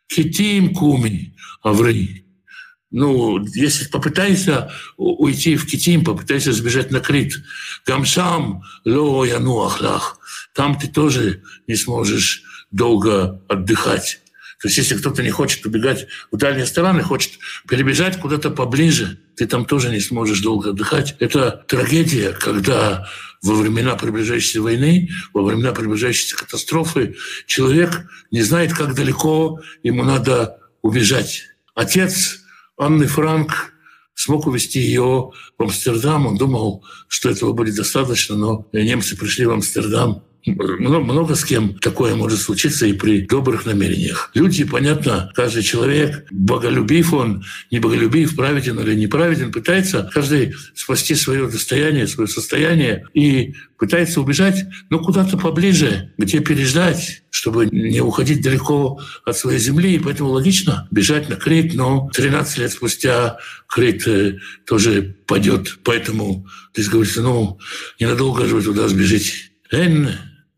Китим 0.08 0.74
куми, 0.74 1.36
аврей 1.62 2.22
ну, 2.92 3.42
если 3.54 3.88
попытайся 3.88 4.70
уйти 4.98 5.56
в 5.56 5.66
Китим, 5.66 6.04
попытайся 6.04 6.52
сбежать 6.52 6.90
на 6.90 7.00
Крит, 7.00 7.42
Гамшам, 7.86 8.62
ло 8.84 9.24
яну 9.24 9.62
ахлах, 9.62 10.18
там 10.54 10.78
ты 10.78 10.88
тоже 10.88 11.42
не 11.66 11.74
сможешь 11.74 12.42
долго 12.72 13.40
отдыхать. 13.48 14.20
То 14.60 14.68
есть 14.68 14.78
если 14.78 14.96
кто-то 14.96 15.22
не 15.24 15.30
хочет 15.30 15.66
убегать 15.66 16.06
в 16.30 16.36
дальние 16.36 16.66
страны, 16.66 17.02
хочет 17.02 17.32
перебежать 17.68 18.20
куда-то 18.20 18.50
поближе, 18.50 19.18
ты 19.36 19.46
там 19.46 19.64
тоже 19.64 19.90
не 19.90 19.98
сможешь 19.98 20.40
долго 20.40 20.70
отдыхать. 20.70 21.16
Это 21.18 21.64
трагедия, 21.66 22.30
когда 22.30 23.08
во 23.42 23.54
времена 23.54 23.96
приближающейся 23.96 24.62
войны, 24.62 25.10
во 25.32 25.42
времена 25.42 25.72
приближающейся 25.72 26.36
катастрофы 26.36 27.16
человек 27.46 28.06
не 28.30 28.42
знает, 28.42 28.72
как 28.72 28.94
далеко 28.94 29.60
ему 29.82 30.04
надо 30.04 30.58
убежать. 30.80 31.42
Отец 31.74 32.44
Анны 32.78 33.08
Франк 33.08 33.72
смог 34.14 34.46
увезти 34.46 34.78
ее 34.78 35.32
в 35.58 35.62
Амстердам. 35.62 36.26
Он 36.28 36.36
думал, 36.36 36.84
что 37.08 37.30
этого 37.30 37.52
будет 37.52 37.74
достаточно, 37.74 38.36
но 38.36 38.68
немцы 38.72 39.16
пришли 39.16 39.46
в 39.46 39.50
Амстердам 39.50 40.22
много, 40.46 41.00
много 41.00 41.34
с 41.34 41.44
кем 41.44 41.74
такое 41.74 42.14
может 42.16 42.40
случиться 42.40 42.86
и 42.86 42.92
при 42.92 43.20
добрых 43.22 43.64
намерениях. 43.64 44.30
Люди, 44.34 44.64
понятно, 44.64 45.30
каждый 45.34 45.62
человек, 45.62 46.26
боголюбив 46.30 47.12
он, 47.12 47.44
не 47.70 47.78
боголюбив, 47.78 48.34
праведен 48.34 48.78
или 48.80 48.94
неправеден, 48.94 49.52
пытается 49.52 50.10
каждый 50.12 50.54
спасти 50.74 51.14
свое 51.14 51.46
достояние, 51.46 52.06
свое 52.06 52.28
состояние 52.28 53.06
и 53.14 53.54
пытается 53.78 54.20
убежать, 54.20 54.64
но 54.90 54.98
куда-то 54.98 55.36
поближе, 55.36 56.12
где 56.18 56.40
переждать, 56.40 57.22
чтобы 57.30 57.66
не 57.66 58.00
уходить 58.00 58.42
далеко 58.42 59.00
от 59.24 59.36
своей 59.36 59.58
земли. 59.58 59.94
И 59.94 59.98
поэтому 59.98 60.30
логично 60.30 60.88
бежать 60.90 61.28
на 61.28 61.36
Крит, 61.36 61.74
но 61.74 62.10
13 62.14 62.58
лет 62.58 62.72
спустя 62.72 63.38
Крит 63.68 64.06
э, 64.06 64.38
тоже 64.66 65.16
падет. 65.26 65.78
Поэтому 65.82 66.46
здесь 66.74 66.88
говорится, 66.88 67.22
ну, 67.22 67.58
ненадолго 67.98 68.46
же 68.46 68.56
вы 68.56 68.62
туда 68.62 68.88
сбежите. 68.88 69.34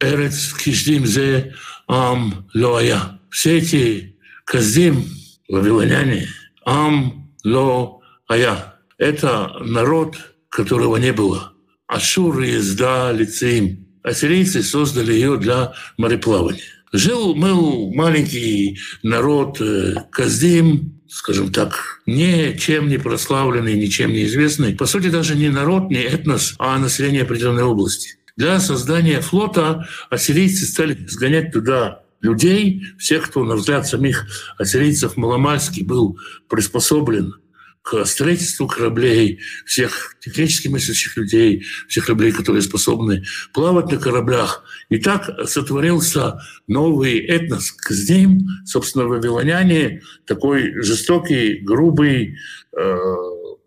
Эрец 0.01 0.53
Киштим 0.55 1.07
Зе 1.07 1.55
Ам 1.87 2.49
Лоая. 2.55 3.21
Все 3.31 3.59
эти 3.59 4.17
Каздим, 4.45 5.05
вавилоняне, 5.49 6.29
Ам 6.65 7.31
Ло 7.45 8.01
Ая. 8.29 8.75
Это 8.99 9.53
народ, 9.61 10.17
которого 10.49 10.97
не 10.97 11.13
было. 11.13 11.53
Ашур 11.87 12.41
езда 12.41 13.13
лицеим. 13.13 13.87
Ассирийцы 14.03 14.63
создали 14.63 15.13
ее 15.13 15.39
для 15.39 15.73
мореплавания. 15.97 16.63
Жил, 16.93 17.35
был 17.35 17.93
маленький 17.93 18.79
народ 19.03 19.61
э, 19.61 19.95
Каздим, 20.13 21.01
скажем 21.09 21.53
так, 21.53 22.03
ничем 22.07 22.89
не 22.89 22.99
прославленный, 22.99 23.75
ничем 23.75 24.13
не 24.13 24.25
известный. 24.25 24.77
По 24.77 24.87
сути, 24.87 25.11
даже 25.11 25.35
не 25.35 25.49
народ, 25.49 25.91
не 25.91 26.03
этнос, 26.03 26.55
а 26.59 26.79
население 26.79 27.23
определенной 27.23 27.65
области. 27.65 28.17
Для 28.37 28.59
создания 28.59 29.20
флота 29.20 29.87
ассирийцы 30.11 30.66
стали 30.66 31.07
сгонять 31.07 31.53
туда 31.53 32.03
людей, 32.20 32.83
всех, 32.99 33.29
кто, 33.29 33.44
на 33.44 33.55
взгляд 33.55 33.87
самих 33.87 34.27
ассирийцев 34.59 35.16
маломальски 35.16 35.83
был 35.83 36.18
приспособлен 36.49 37.35
к 37.83 38.05
строительству 38.07 38.66
кораблей, 38.66 39.40
всех 39.66 40.16
технически 40.18 40.68
мыслящих 40.68 41.16
людей, 41.18 41.64
всех 41.87 42.07
кораблей, 42.07 42.33
которые 42.33 42.62
способны 42.62 43.25
плавать 43.53 43.92
на 43.92 43.99
кораблях. 43.99 44.64
И 44.88 44.97
так 44.99 45.31
сотворился 45.47 46.40
новый 46.66 47.18
этнос 47.18 47.73
Каздим, 47.73 48.40
собственно, 48.64 49.05
вавилоняне, 49.05 50.01
такой 50.27 50.83
жестокий, 50.83 51.59
грубый, 51.59 52.38
э, 52.77 52.97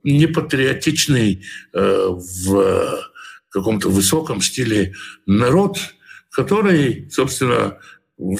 непатриотичный 0.03 1.45
э, 1.73 2.07
в 2.09 3.06
каком-то 3.59 3.89
высоком 3.89 4.41
стиле 4.41 4.93
народ, 5.25 5.77
который, 6.31 7.09
собственно, 7.11 7.77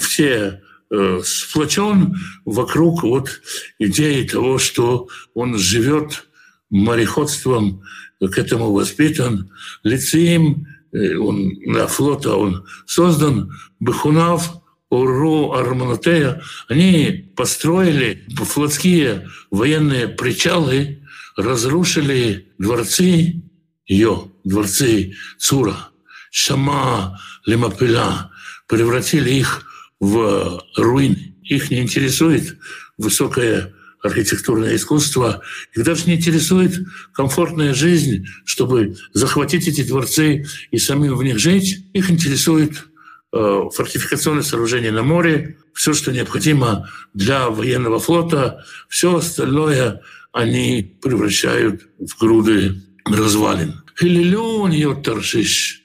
все 0.00 0.62
э, 0.90 1.20
сплочен 1.24 2.16
вокруг 2.44 3.02
вот 3.02 3.40
идеи 3.78 4.26
того, 4.26 4.58
что 4.58 5.08
он 5.34 5.58
живет 5.58 6.26
мореходством, 6.70 7.82
к 8.20 8.38
этому 8.38 8.72
воспитан, 8.72 9.50
лицеем, 9.84 10.66
э, 10.92 11.16
он 11.16 11.52
на 11.66 11.86
флота 11.86 12.34
он 12.34 12.64
создан, 12.86 13.52
Бахунав, 13.80 14.62
Уру, 14.90 15.52
Арманатея, 15.52 16.42
они 16.68 17.30
построили 17.36 18.24
флотские 18.34 19.28
военные 19.50 20.08
причалы, 20.08 21.02
разрушили 21.36 22.48
дворцы 22.58 23.42
ее, 23.86 24.30
дворцы 24.48 25.14
Цура, 25.38 25.90
Шама, 26.30 27.20
Лемапеля, 27.46 28.30
превратили 28.66 29.30
их 29.30 29.64
в 30.00 30.62
руины. 30.76 31.34
Их 31.42 31.70
не 31.70 31.80
интересует 31.80 32.58
высокое 32.98 33.74
архитектурное 34.02 34.76
искусство, 34.76 35.42
их 35.74 35.82
даже 35.84 36.06
не 36.06 36.14
интересует 36.14 36.78
комфортная 37.12 37.74
жизнь, 37.74 38.26
чтобы 38.44 38.96
захватить 39.12 39.66
эти 39.66 39.82
дворцы 39.82 40.46
и 40.70 40.78
самим 40.78 41.16
в 41.16 41.24
них 41.24 41.38
жить. 41.38 41.84
Их 41.94 42.10
интересует 42.10 42.84
э, 43.32 43.62
фортификационное 43.74 44.42
сооружение 44.42 44.92
на 44.92 45.02
море, 45.02 45.56
все, 45.74 45.94
что 45.94 46.12
необходимо 46.12 46.88
для 47.12 47.48
военного 47.48 47.98
флота, 47.98 48.64
все 48.88 49.16
остальное 49.16 50.00
они 50.32 50.96
превращают 51.02 51.88
в 51.98 52.18
груды 52.20 52.80
развалин. 53.04 53.82
Хилилюн 53.98 55.02
Таршиш. 55.02 55.82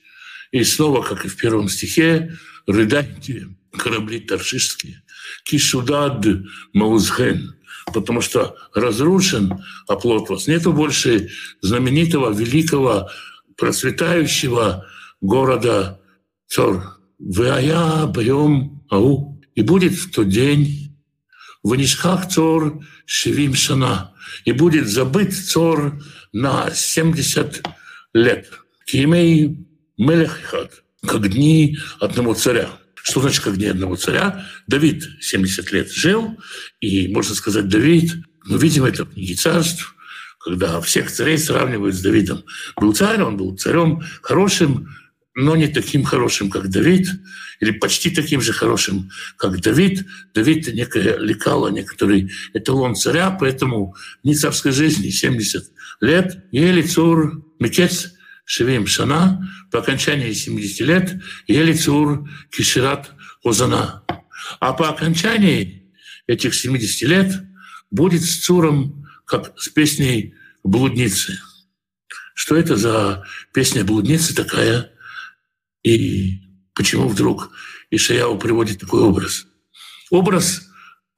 И 0.51 0.63
снова, 0.63 1.01
как 1.01 1.25
и 1.25 1.27
в 1.27 1.35
первом 1.35 1.67
стихе, 1.67 2.37
рыдайте, 2.67 3.47
корабли 3.75 4.19
таршишские. 4.19 5.03
Кишудад 5.43 6.25
Маузген. 6.73 7.55
Потому 7.93 8.21
что 8.21 8.55
разрушен 8.73 9.63
оплот 9.87 10.29
вас. 10.29 10.47
Нету 10.47 10.73
больше 10.73 11.29
знаменитого, 11.61 12.31
великого, 12.31 13.09
процветающего 13.57 14.85
города 15.21 15.99
Цор. 16.47 16.99
Вая 17.19 18.05
боем 18.05 18.83
ау. 18.89 19.41
И 19.55 19.61
будет 19.61 19.93
в 19.93 20.11
тот 20.11 20.29
день 20.29 20.95
в 21.63 21.75
Нишках 21.75 22.29
Цор 22.29 22.83
Шевим 23.05 23.55
Шана. 23.55 24.13
И 24.45 24.51
будет 24.51 24.87
забыт 24.87 25.33
Цор 25.33 26.01
на 26.31 26.71
70 26.71 27.63
лет. 28.13 28.49
Кимей 28.85 29.65
Мелехихат, 29.97 30.83
как 31.05 31.29
дни 31.29 31.77
одного 31.99 32.33
царя. 32.33 32.69
Что 32.95 33.21
значит, 33.21 33.43
как 33.43 33.57
дни 33.57 33.65
одного 33.65 33.95
царя? 33.95 34.45
Давид 34.67 35.03
70 35.19 35.71
лет 35.71 35.91
жил, 35.91 36.37
и, 36.79 37.07
можно 37.09 37.35
сказать, 37.35 37.67
Давид, 37.67 38.13
ну, 38.45 38.57
видимо, 38.57 38.87
это 38.87 39.05
книги 39.05 39.33
царств, 39.33 39.95
когда 40.39 40.79
всех 40.81 41.11
царей 41.11 41.37
сравнивают 41.37 41.95
с 41.95 42.01
Давидом. 42.01 42.43
Был 42.77 42.93
царь, 42.93 43.21
он 43.21 43.37
был 43.37 43.57
царем 43.57 44.01
хорошим, 44.21 44.89
но 45.35 45.55
не 45.55 45.67
таким 45.67 46.03
хорошим, 46.03 46.49
как 46.49 46.69
Давид, 46.69 47.07
или 47.59 47.71
почти 47.71 48.09
таким 48.09 48.41
же 48.41 48.53
хорошим, 48.53 49.09
как 49.37 49.59
Давид. 49.61 50.05
Давид— 50.33 50.67
это 50.67 50.75
некое 50.75 51.17
лекало, 51.17 51.69
некоторый 51.69 52.31
эталон 52.53 52.95
царя, 52.95 53.31
поэтому 53.31 53.95
не 54.23 54.35
царской 54.35 54.71
жизни 54.71 55.09
70 55.09 55.71
лет. 56.01 56.43
Ели 56.51 56.81
цур 56.81 57.43
мекец 57.63 58.13
шевим 58.45 58.85
шана, 58.87 59.41
по 59.71 59.79
окончании 59.79 60.33
70 60.33 60.79
лет 60.81 61.21
ели 61.47 61.73
цур 61.73 62.29
кишират 62.51 63.11
озана. 63.43 64.03
А 64.59 64.73
по 64.73 64.89
окончании 64.89 65.91
этих 66.27 66.53
70 66.53 67.01
лет 67.07 67.33
будет 67.89 68.21
с 68.21 68.39
цуром, 68.39 69.07
как 69.25 69.57
с 69.59 69.69
песней 69.69 70.35
«Блудницы». 70.63 71.39
Что 72.35 72.55
это 72.55 72.75
за 72.75 73.25
песня 73.53 73.83
«Блудницы» 73.83 74.35
такая? 74.35 74.91
И 75.83 76.41
почему 76.73 77.07
вдруг 77.07 77.51
Ишаяу 77.91 78.37
приводит 78.37 78.79
такой 78.79 79.01
образ? 79.01 79.45
Образ 80.09 80.67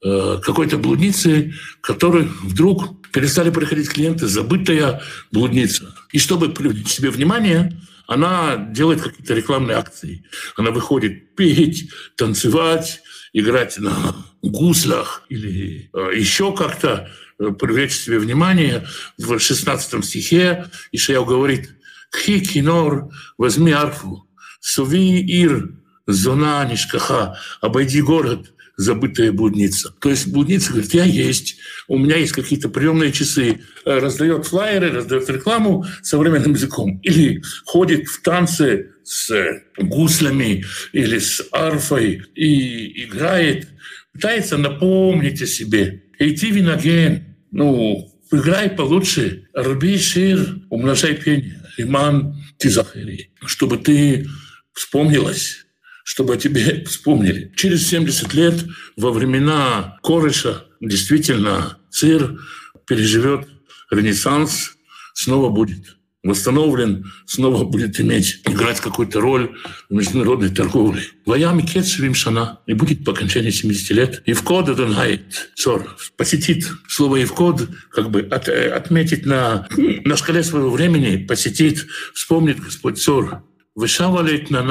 э, 0.04 0.40
какой-то 0.44 0.78
блудницы, 0.78 1.54
которой 1.82 2.26
вдруг 2.44 2.95
перестали 3.16 3.50
приходить 3.50 3.88
клиенты, 3.88 4.28
забытая 4.28 5.02
блудница. 5.32 5.96
И 6.12 6.20
чтобы 6.20 6.50
привлечь 6.50 6.90
себе 6.90 7.10
внимание, 7.10 7.72
она 8.08 8.58
делает 8.58 9.02
какие-то 9.02 9.34
рекламные 9.34 9.78
акции. 9.78 10.26
Она 10.58 10.72
выходит 10.72 11.34
петь, 11.34 11.90
танцевать, 12.18 13.02
играть 13.32 13.78
на 13.78 14.18
гуслях 14.42 15.24
или 15.30 15.90
э, 15.94 16.12
еще 16.14 16.54
как-то 16.54 17.10
э, 17.40 17.52
привлечь 17.58 17.94
себе 17.94 18.20
внимание. 18.20 18.86
В 19.18 19.40
16 19.40 20.04
стихе 20.04 20.70
Ишаяу 20.92 21.24
говорит 21.24 21.74
«Хи 22.14 22.42
кинор, 22.42 23.12
возьми 23.38 23.72
арфу, 23.72 24.28
Суви 24.60 25.22
Ир, 25.22 25.70
зона 26.06 26.68
Нишкаха, 26.70 27.40
обойди 27.62 28.02
город, 28.02 28.52
забытая 28.78 29.32
блудница. 29.32 29.94
То 30.00 30.10
есть 30.10 30.28
блудница 30.28 30.72
говорит, 30.72 30.94
я 30.94 31.04
есть, 31.04 31.58
у 31.88 31.98
меня 31.98 32.18
есть 32.18 32.34
какие-то 32.34 32.70
приемные 32.70 33.12
часы, 33.12 33.62
э, 33.86 34.00
раздает 34.00 34.46
флайеры, 34.46 34.92
раздает 34.92 35.30
рекламу 35.30 35.86
современным 36.02 36.54
языком. 36.54 37.00
Или 37.04 37.42
ходит 37.66 38.08
в 38.08 38.22
танцы 38.22 38.92
с 39.04 39.32
гуслями 39.78 40.66
или 40.92 41.20
с 41.20 41.46
арфой 41.52 42.24
и 42.36 43.06
играет, 43.06 43.68
пытается 44.14 44.58
напомнить 44.58 45.42
о 45.42 45.48
себе. 45.48 46.04
Идти 46.20 46.52
виноген, 46.52 47.36
ну, 47.52 48.12
играй 48.32 48.70
получше, 48.70 49.48
рби 49.58 49.98
шир, 49.98 50.60
умножай 50.70 51.16
пение, 51.16 51.62
лиман 51.78 52.36
тизахери, 52.58 53.32
чтобы 53.46 53.78
ты 53.78 54.28
вспомнилось, 54.74 55.65
чтобы 56.06 56.36
о 56.36 56.38
тебе 56.38 56.86
вспомнили. 56.88 57.52
Через 57.58 57.90
70 57.90 58.34
лет, 58.34 58.64
во 58.96 59.12
времена 59.12 59.98
Корыша, 60.02 60.66
действительно, 60.80 61.78
ЦИР 61.90 62.40
переживет 62.88 63.48
ренессанс, 63.92 64.78
снова 65.14 65.50
будет 65.50 65.98
восстановлен, 66.24 67.06
снова 67.28 67.64
будет 67.64 68.00
иметь, 68.02 68.42
играть 68.48 68.80
какую-то 68.80 69.22
роль 69.22 69.56
в 69.90 69.94
международной 69.94 70.50
торговле. 70.50 71.04
Ваями 71.26 71.62
кетсвим 71.62 72.16
шана, 72.16 72.60
и 72.66 72.74
будет 72.74 73.06
по 73.06 73.12
окончании 73.12 73.52
70 73.52 73.90
лет. 73.92 74.24
И 74.26 74.34
в 74.34 74.42
код 74.42 74.68
Цор 75.56 75.96
посетит 76.18 76.68
слово 76.88 77.18
и 77.18 77.26
в 77.26 77.34
код, 77.34 77.70
как 77.92 78.10
бы 78.10 78.22
от, 78.22 78.50
отметить 78.50 79.26
на, 79.26 79.68
на 79.78 80.18
шкале 80.18 80.44
своего 80.44 80.72
времени, 80.72 81.24
посетит, 81.24 81.86
вспомнит 82.16 82.60
Господь 82.60 83.00
Цор, 83.00 83.44
вышавалит 83.76 84.50
на 84.50 84.64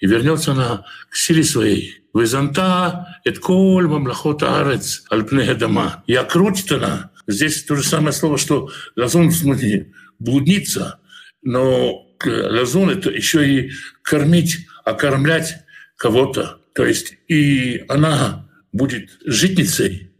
и 0.00 0.06
вернется 0.06 0.52
она 0.52 0.84
к 1.10 1.16
силе 1.16 1.42
своей. 1.42 2.02
Византа 2.14 3.20
et 3.24 3.38
кол 3.38 3.82
мамлахот 3.82 4.42
арец 4.42 5.04
альпне 5.10 5.54
дома. 5.54 6.02
И 6.06 6.14
окрутит 6.14 6.72
она. 6.72 7.10
Здесь 7.26 7.64
то 7.64 7.76
же 7.76 7.84
самое 7.84 8.12
слово, 8.12 8.38
что 8.38 8.70
лазун 8.96 9.28
в 9.28 9.34
смысле 9.34 9.92
блудница, 10.18 11.00
но 11.42 12.06
лазун— 12.24 12.90
это 12.90 13.10
еще 13.10 13.48
и 13.48 13.70
кормить, 14.02 14.66
окормлять 14.84 15.56
кого-то. 15.96 16.60
То 16.74 16.86
есть 16.86 17.14
и 17.28 17.84
она 17.88 18.48
будет 18.72 19.10
житницей 19.24 20.12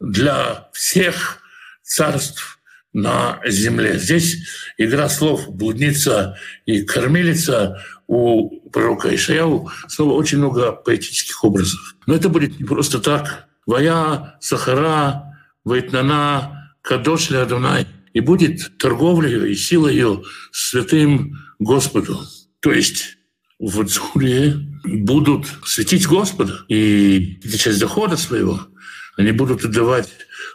для 0.00 0.68
всех 0.72 1.38
царств 1.82 2.57
на 2.92 3.40
земле. 3.46 3.98
Здесь 3.98 4.46
игра 4.76 5.08
слов 5.08 5.48
«блудница» 5.48 6.36
и 6.66 6.82
«кормилица» 6.82 7.82
у 8.06 8.70
пророка 8.70 9.14
Ишаяу 9.14 9.70
снова 9.86 10.14
очень 10.14 10.38
много 10.38 10.72
поэтических 10.72 11.44
образов. 11.44 11.96
Но 12.06 12.14
это 12.14 12.28
будет 12.28 12.58
не 12.58 12.64
просто 12.64 12.98
так. 12.98 13.48
«Вая 13.66 14.38
Сахара, 14.40 15.38
Вайтнана, 15.64 16.74
Кадош 16.80 17.30
Адонай» 17.30 17.86
и 18.14 18.20
будет 18.20 18.78
торговля 18.78 19.46
и 19.46 19.54
сила 19.54 19.88
ее 19.88 20.22
святым 20.50 21.38
Господу. 21.58 22.20
То 22.60 22.72
есть 22.72 23.18
в 23.58 23.84
Цуре 23.86 24.54
будут 24.84 25.46
светить 25.64 26.06
Господа, 26.06 26.64
и 26.68 27.38
часть 27.58 27.80
дохода 27.80 28.16
своего 28.16 28.60
они 29.16 29.32
будут 29.32 29.64
отдавать 29.64 30.08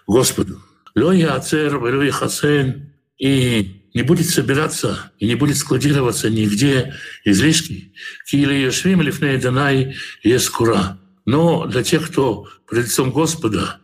Господу. 0.08 0.62
Ло 0.96 1.12
яцер, 1.12 1.78
ло 1.78 2.12
хасен, 2.12 2.94
и 3.18 3.84
не 3.94 4.02
будет 4.02 4.30
собираться 4.30 5.12
и 5.20 5.28
не 5.28 5.36
будет 5.36 5.58
складироваться 5.58 6.30
нигде 6.30 6.96
излишки. 7.26 7.94
Кили 8.30 8.56
Йошвим 8.56 9.02
Лифней 9.02 9.38
Данай 9.38 9.96
Ескура. 10.24 11.00
Но 11.26 11.66
для 11.68 11.84
тех, 11.84 12.10
кто 12.10 12.48
пред 12.68 12.86
лицом 12.86 13.12
Господа 13.12 13.80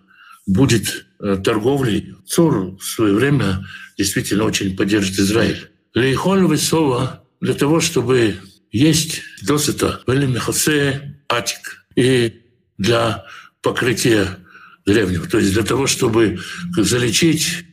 будет 0.45 1.05
э, 1.19 1.37
торговлей, 1.43 2.15
Цур 2.25 2.77
в 2.77 2.83
свое 2.83 3.13
время 3.13 3.65
действительно 3.97 4.43
очень 4.45 4.75
поддержит 4.75 5.19
Израиль. 5.19 5.69
Лейхоль 5.93 6.51
Весова 6.51 7.23
для 7.39 7.53
того, 7.53 7.79
чтобы 7.79 8.35
есть 8.71 9.21
досыта 9.43 10.01
Велимихосе 10.07 11.21
Атик 11.27 11.85
и 11.95 12.41
для 12.77 13.25
покрытия 13.61 14.37
древнего. 14.89 15.27
То 15.27 15.37
есть 15.37 15.53
для 15.53 15.63
того, 15.63 15.87
чтобы 15.87 16.39
залечить 16.75 17.65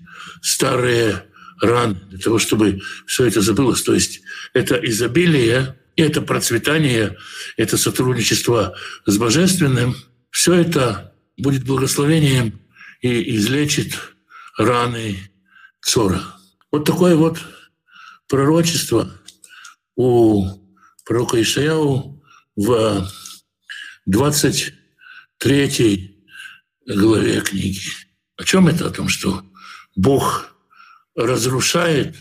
старые 0.43 1.25
раны, 1.61 1.97
для 2.11 2.19
того, 2.19 2.39
чтобы 2.39 2.81
все 3.07 3.25
это 3.25 3.41
забылось. 3.41 3.83
То 3.83 3.95
есть 3.95 4.21
это 4.53 4.77
изобилие, 4.77 5.79
это 5.97 6.21
процветание, 6.21 7.17
это 7.57 7.79
сотрудничество 7.79 8.77
с 9.07 9.17
Божественным. 9.17 9.97
Все 10.31 10.55
это 10.55 11.15
будет 11.39 11.65
благословением 11.65 12.61
и 13.01 13.37
излечит 13.37 13.95
раны 14.59 15.31
ссора. 15.81 16.23
Вот 16.71 16.85
такое 16.85 17.17
вот 17.17 17.39
пророчество 18.29 19.11
у 19.95 20.47
пророка 21.07 21.41
Ишаяу 21.41 22.23
в 22.57 23.09
23 24.05 26.16
главе 26.95 27.41
книги. 27.41 27.81
О 28.37 28.45
чем 28.45 28.69
это? 28.69 28.87
О 28.87 28.91
том, 28.91 29.09
что 29.09 29.43
Бог 29.95 30.51
разрушает 31.15 32.17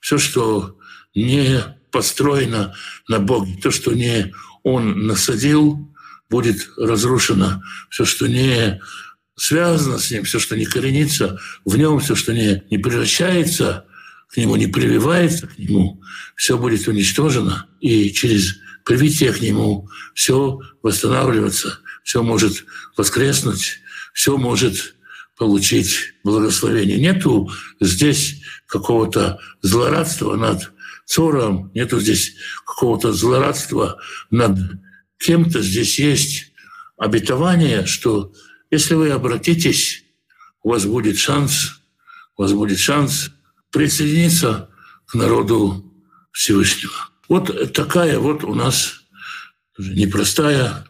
все, 0.00 0.18
что 0.18 0.78
не 1.14 1.60
построено 1.90 2.74
на 3.08 3.20
Боге. 3.20 3.58
То, 3.62 3.70
что 3.70 3.92
не 3.92 4.34
Он 4.62 5.06
насадил, 5.06 5.94
будет 6.28 6.68
разрушено. 6.76 7.62
Все, 7.90 8.04
что 8.04 8.26
не 8.26 8.80
связано 9.36 9.98
с 9.98 10.10
ним, 10.10 10.24
все, 10.24 10.38
что 10.38 10.56
не 10.56 10.64
коренится 10.64 11.38
в 11.64 11.76
нем, 11.76 12.00
все, 12.00 12.14
что 12.14 12.32
не, 12.32 12.62
не 12.70 12.78
превращается 12.78 13.86
к 14.28 14.36
нему, 14.36 14.56
не 14.56 14.66
прививается 14.66 15.46
к 15.46 15.58
нему, 15.58 16.02
все 16.36 16.58
будет 16.58 16.88
уничтожено, 16.88 17.68
и 17.80 18.10
через 18.10 18.56
привитие 18.84 19.32
к 19.32 19.40
нему 19.40 19.88
все 20.14 20.58
восстанавливаться, 20.82 21.78
все 22.02 22.22
может 22.22 22.64
воскреснуть, 22.96 23.80
все 24.14 24.38
может 24.38 24.94
получить 25.36 26.14
благословение. 26.22 26.98
Нету 26.98 27.50
здесь 27.80 28.40
какого-то 28.66 29.40
злорадства 29.60 30.36
над 30.36 30.72
Цором, 31.04 31.70
нету 31.74 32.00
здесь 32.00 32.34
какого-то 32.64 33.12
злорадства 33.12 34.00
над 34.30 34.56
кем-то. 35.18 35.60
Здесь 35.60 35.98
есть 35.98 36.52
обетование, 36.96 37.84
что 37.84 38.32
если 38.70 38.94
вы 38.94 39.10
обратитесь, 39.10 40.04
у 40.62 40.70
вас 40.70 40.86
будет 40.86 41.18
шанс, 41.18 41.82
у 42.36 42.42
вас 42.42 42.52
будет 42.52 42.78
шанс 42.78 43.30
присоединиться 43.70 44.70
к 45.04 45.14
народу 45.14 45.92
Всевышнего. 46.32 46.94
Вот 47.28 47.72
такая 47.74 48.18
вот 48.18 48.44
у 48.44 48.54
нас 48.54 49.00
непростая 49.76 50.86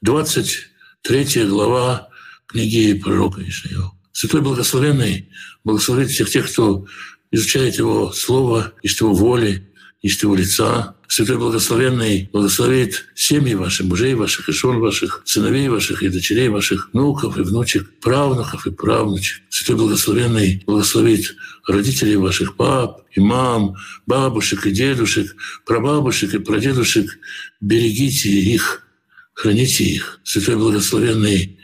23 0.00 1.46
глава 1.46 2.09
книги 2.50 2.94
пророка 2.94 3.42
Ишаева. 3.46 3.92
Святой 4.12 4.40
Благословенный 4.42 5.28
благословит 5.64 6.10
всех 6.10 6.28
тех, 6.28 6.50
кто 6.50 6.86
изучает 7.30 7.76
Его 7.78 8.12
Слово, 8.12 8.72
ищет 8.82 9.02
Его 9.02 9.14
воли, 9.14 9.68
ищет 10.02 10.24
Его 10.24 10.34
лица. 10.34 10.96
Святой 11.08 11.38
Благословенный 11.38 12.28
благословит 12.32 13.06
семьи 13.14 13.54
ваших, 13.54 13.86
мужей 13.86 14.14
ваших, 14.14 14.48
и 14.48 14.52
жен 14.52 14.78
ваших, 14.78 15.22
сыновей 15.24 15.68
ваших 15.68 16.02
и 16.02 16.08
дочерей 16.08 16.48
ваших, 16.48 16.90
внуков 16.92 17.36
и 17.38 17.42
внучек, 17.42 17.88
правнуков 18.00 18.66
и 18.66 18.70
правнучек. 18.70 19.42
Святой 19.48 19.76
Благословенный 19.76 20.62
благословит 20.66 21.34
родителей 21.66 22.16
ваших 22.16 22.56
пап 22.56 23.02
и 23.12 23.20
мам, 23.20 23.76
бабушек 24.06 24.66
и 24.66 24.72
дедушек, 24.72 25.34
прабабушек 25.66 26.34
и 26.34 26.38
прадедушек. 26.38 27.18
Берегите 27.60 28.28
их, 28.28 28.82
храните 29.34 29.84
их. 29.84 30.20
Святой 30.24 30.56
Благословенный 30.56 31.59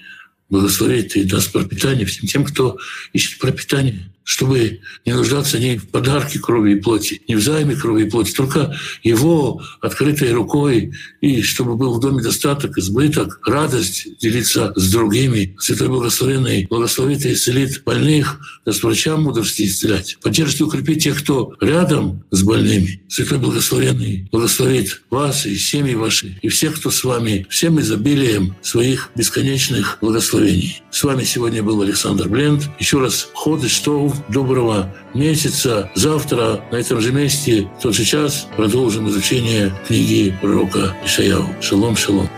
благословит 0.48 1.16
и 1.16 1.24
даст 1.24 1.52
пропитание 1.52 2.06
всем 2.06 2.26
тем, 2.26 2.44
кто 2.44 2.78
ищет 3.12 3.38
пропитание 3.38 4.10
чтобы 4.26 4.80
не 5.06 5.14
нуждаться 5.14 5.56
ни 5.60 5.76
в 5.76 5.86
подарке 5.86 6.40
крови 6.40 6.72
и 6.72 6.80
плоти, 6.80 7.22
ни 7.28 7.36
в 7.36 7.40
займе 7.40 7.76
крови 7.76 8.06
и 8.06 8.10
плоти, 8.10 8.32
только 8.32 8.76
его 9.04 9.62
открытой 9.80 10.32
рукой, 10.32 10.92
и 11.20 11.42
чтобы 11.42 11.76
был 11.76 11.94
в 11.94 12.00
доме 12.00 12.24
достаток, 12.24 12.76
избыток, 12.76 13.38
радость 13.46 14.18
делиться 14.18 14.72
с 14.74 14.90
другими. 14.90 15.56
Святой 15.60 15.86
Благословенный 15.86 16.66
благословит 16.68 17.24
и 17.24 17.34
исцелит 17.34 17.84
больных, 17.84 18.40
даст 18.66 18.82
врачам 18.82 19.22
мудрости 19.22 19.62
исцелять, 19.62 20.18
поддержит 20.20 20.60
и 20.60 20.64
укрепит 20.64 20.98
тех, 20.98 21.22
кто 21.22 21.54
рядом 21.60 22.24
с 22.32 22.42
больными. 22.42 23.00
Святой 23.08 23.38
Благословенный 23.38 24.28
благословит 24.32 25.02
вас 25.08 25.46
и 25.46 25.56
семьи 25.56 25.94
ваши, 25.94 26.36
и 26.42 26.48
всех, 26.48 26.74
кто 26.80 26.90
с 26.90 27.04
вами, 27.04 27.46
всем 27.48 27.78
изобилием 27.80 28.56
своих 28.60 29.10
бесконечных 29.14 29.98
благословений. 30.00 30.82
С 30.90 31.04
вами 31.04 31.22
сегодня 31.22 31.62
был 31.62 31.80
Александр 31.82 32.28
Бленд. 32.28 32.64
Еще 32.80 32.98
раз 32.98 33.28
ходы, 33.34 33.68
что 33.68 34.15
доброго 34.28 34.94
месяца. 35.14 35.90
Завтра 35.94 36.60
на 36.70 36.76
этом 36.76 37.00
же 37.00 37.12
месте, 37.12 37.68
в 37.78 37.82
тот 37.82 37.94
же 37.94 38.04
час, 38.04 38.48
продолжим 38.56 39.08
изучение 39.08 39.72
книги 39.86 40.34
пророка 40.40 40.96
Ишаяу. 41.04 41.46
Шалом, 41.60 41.96
шалом. 41.96 42.28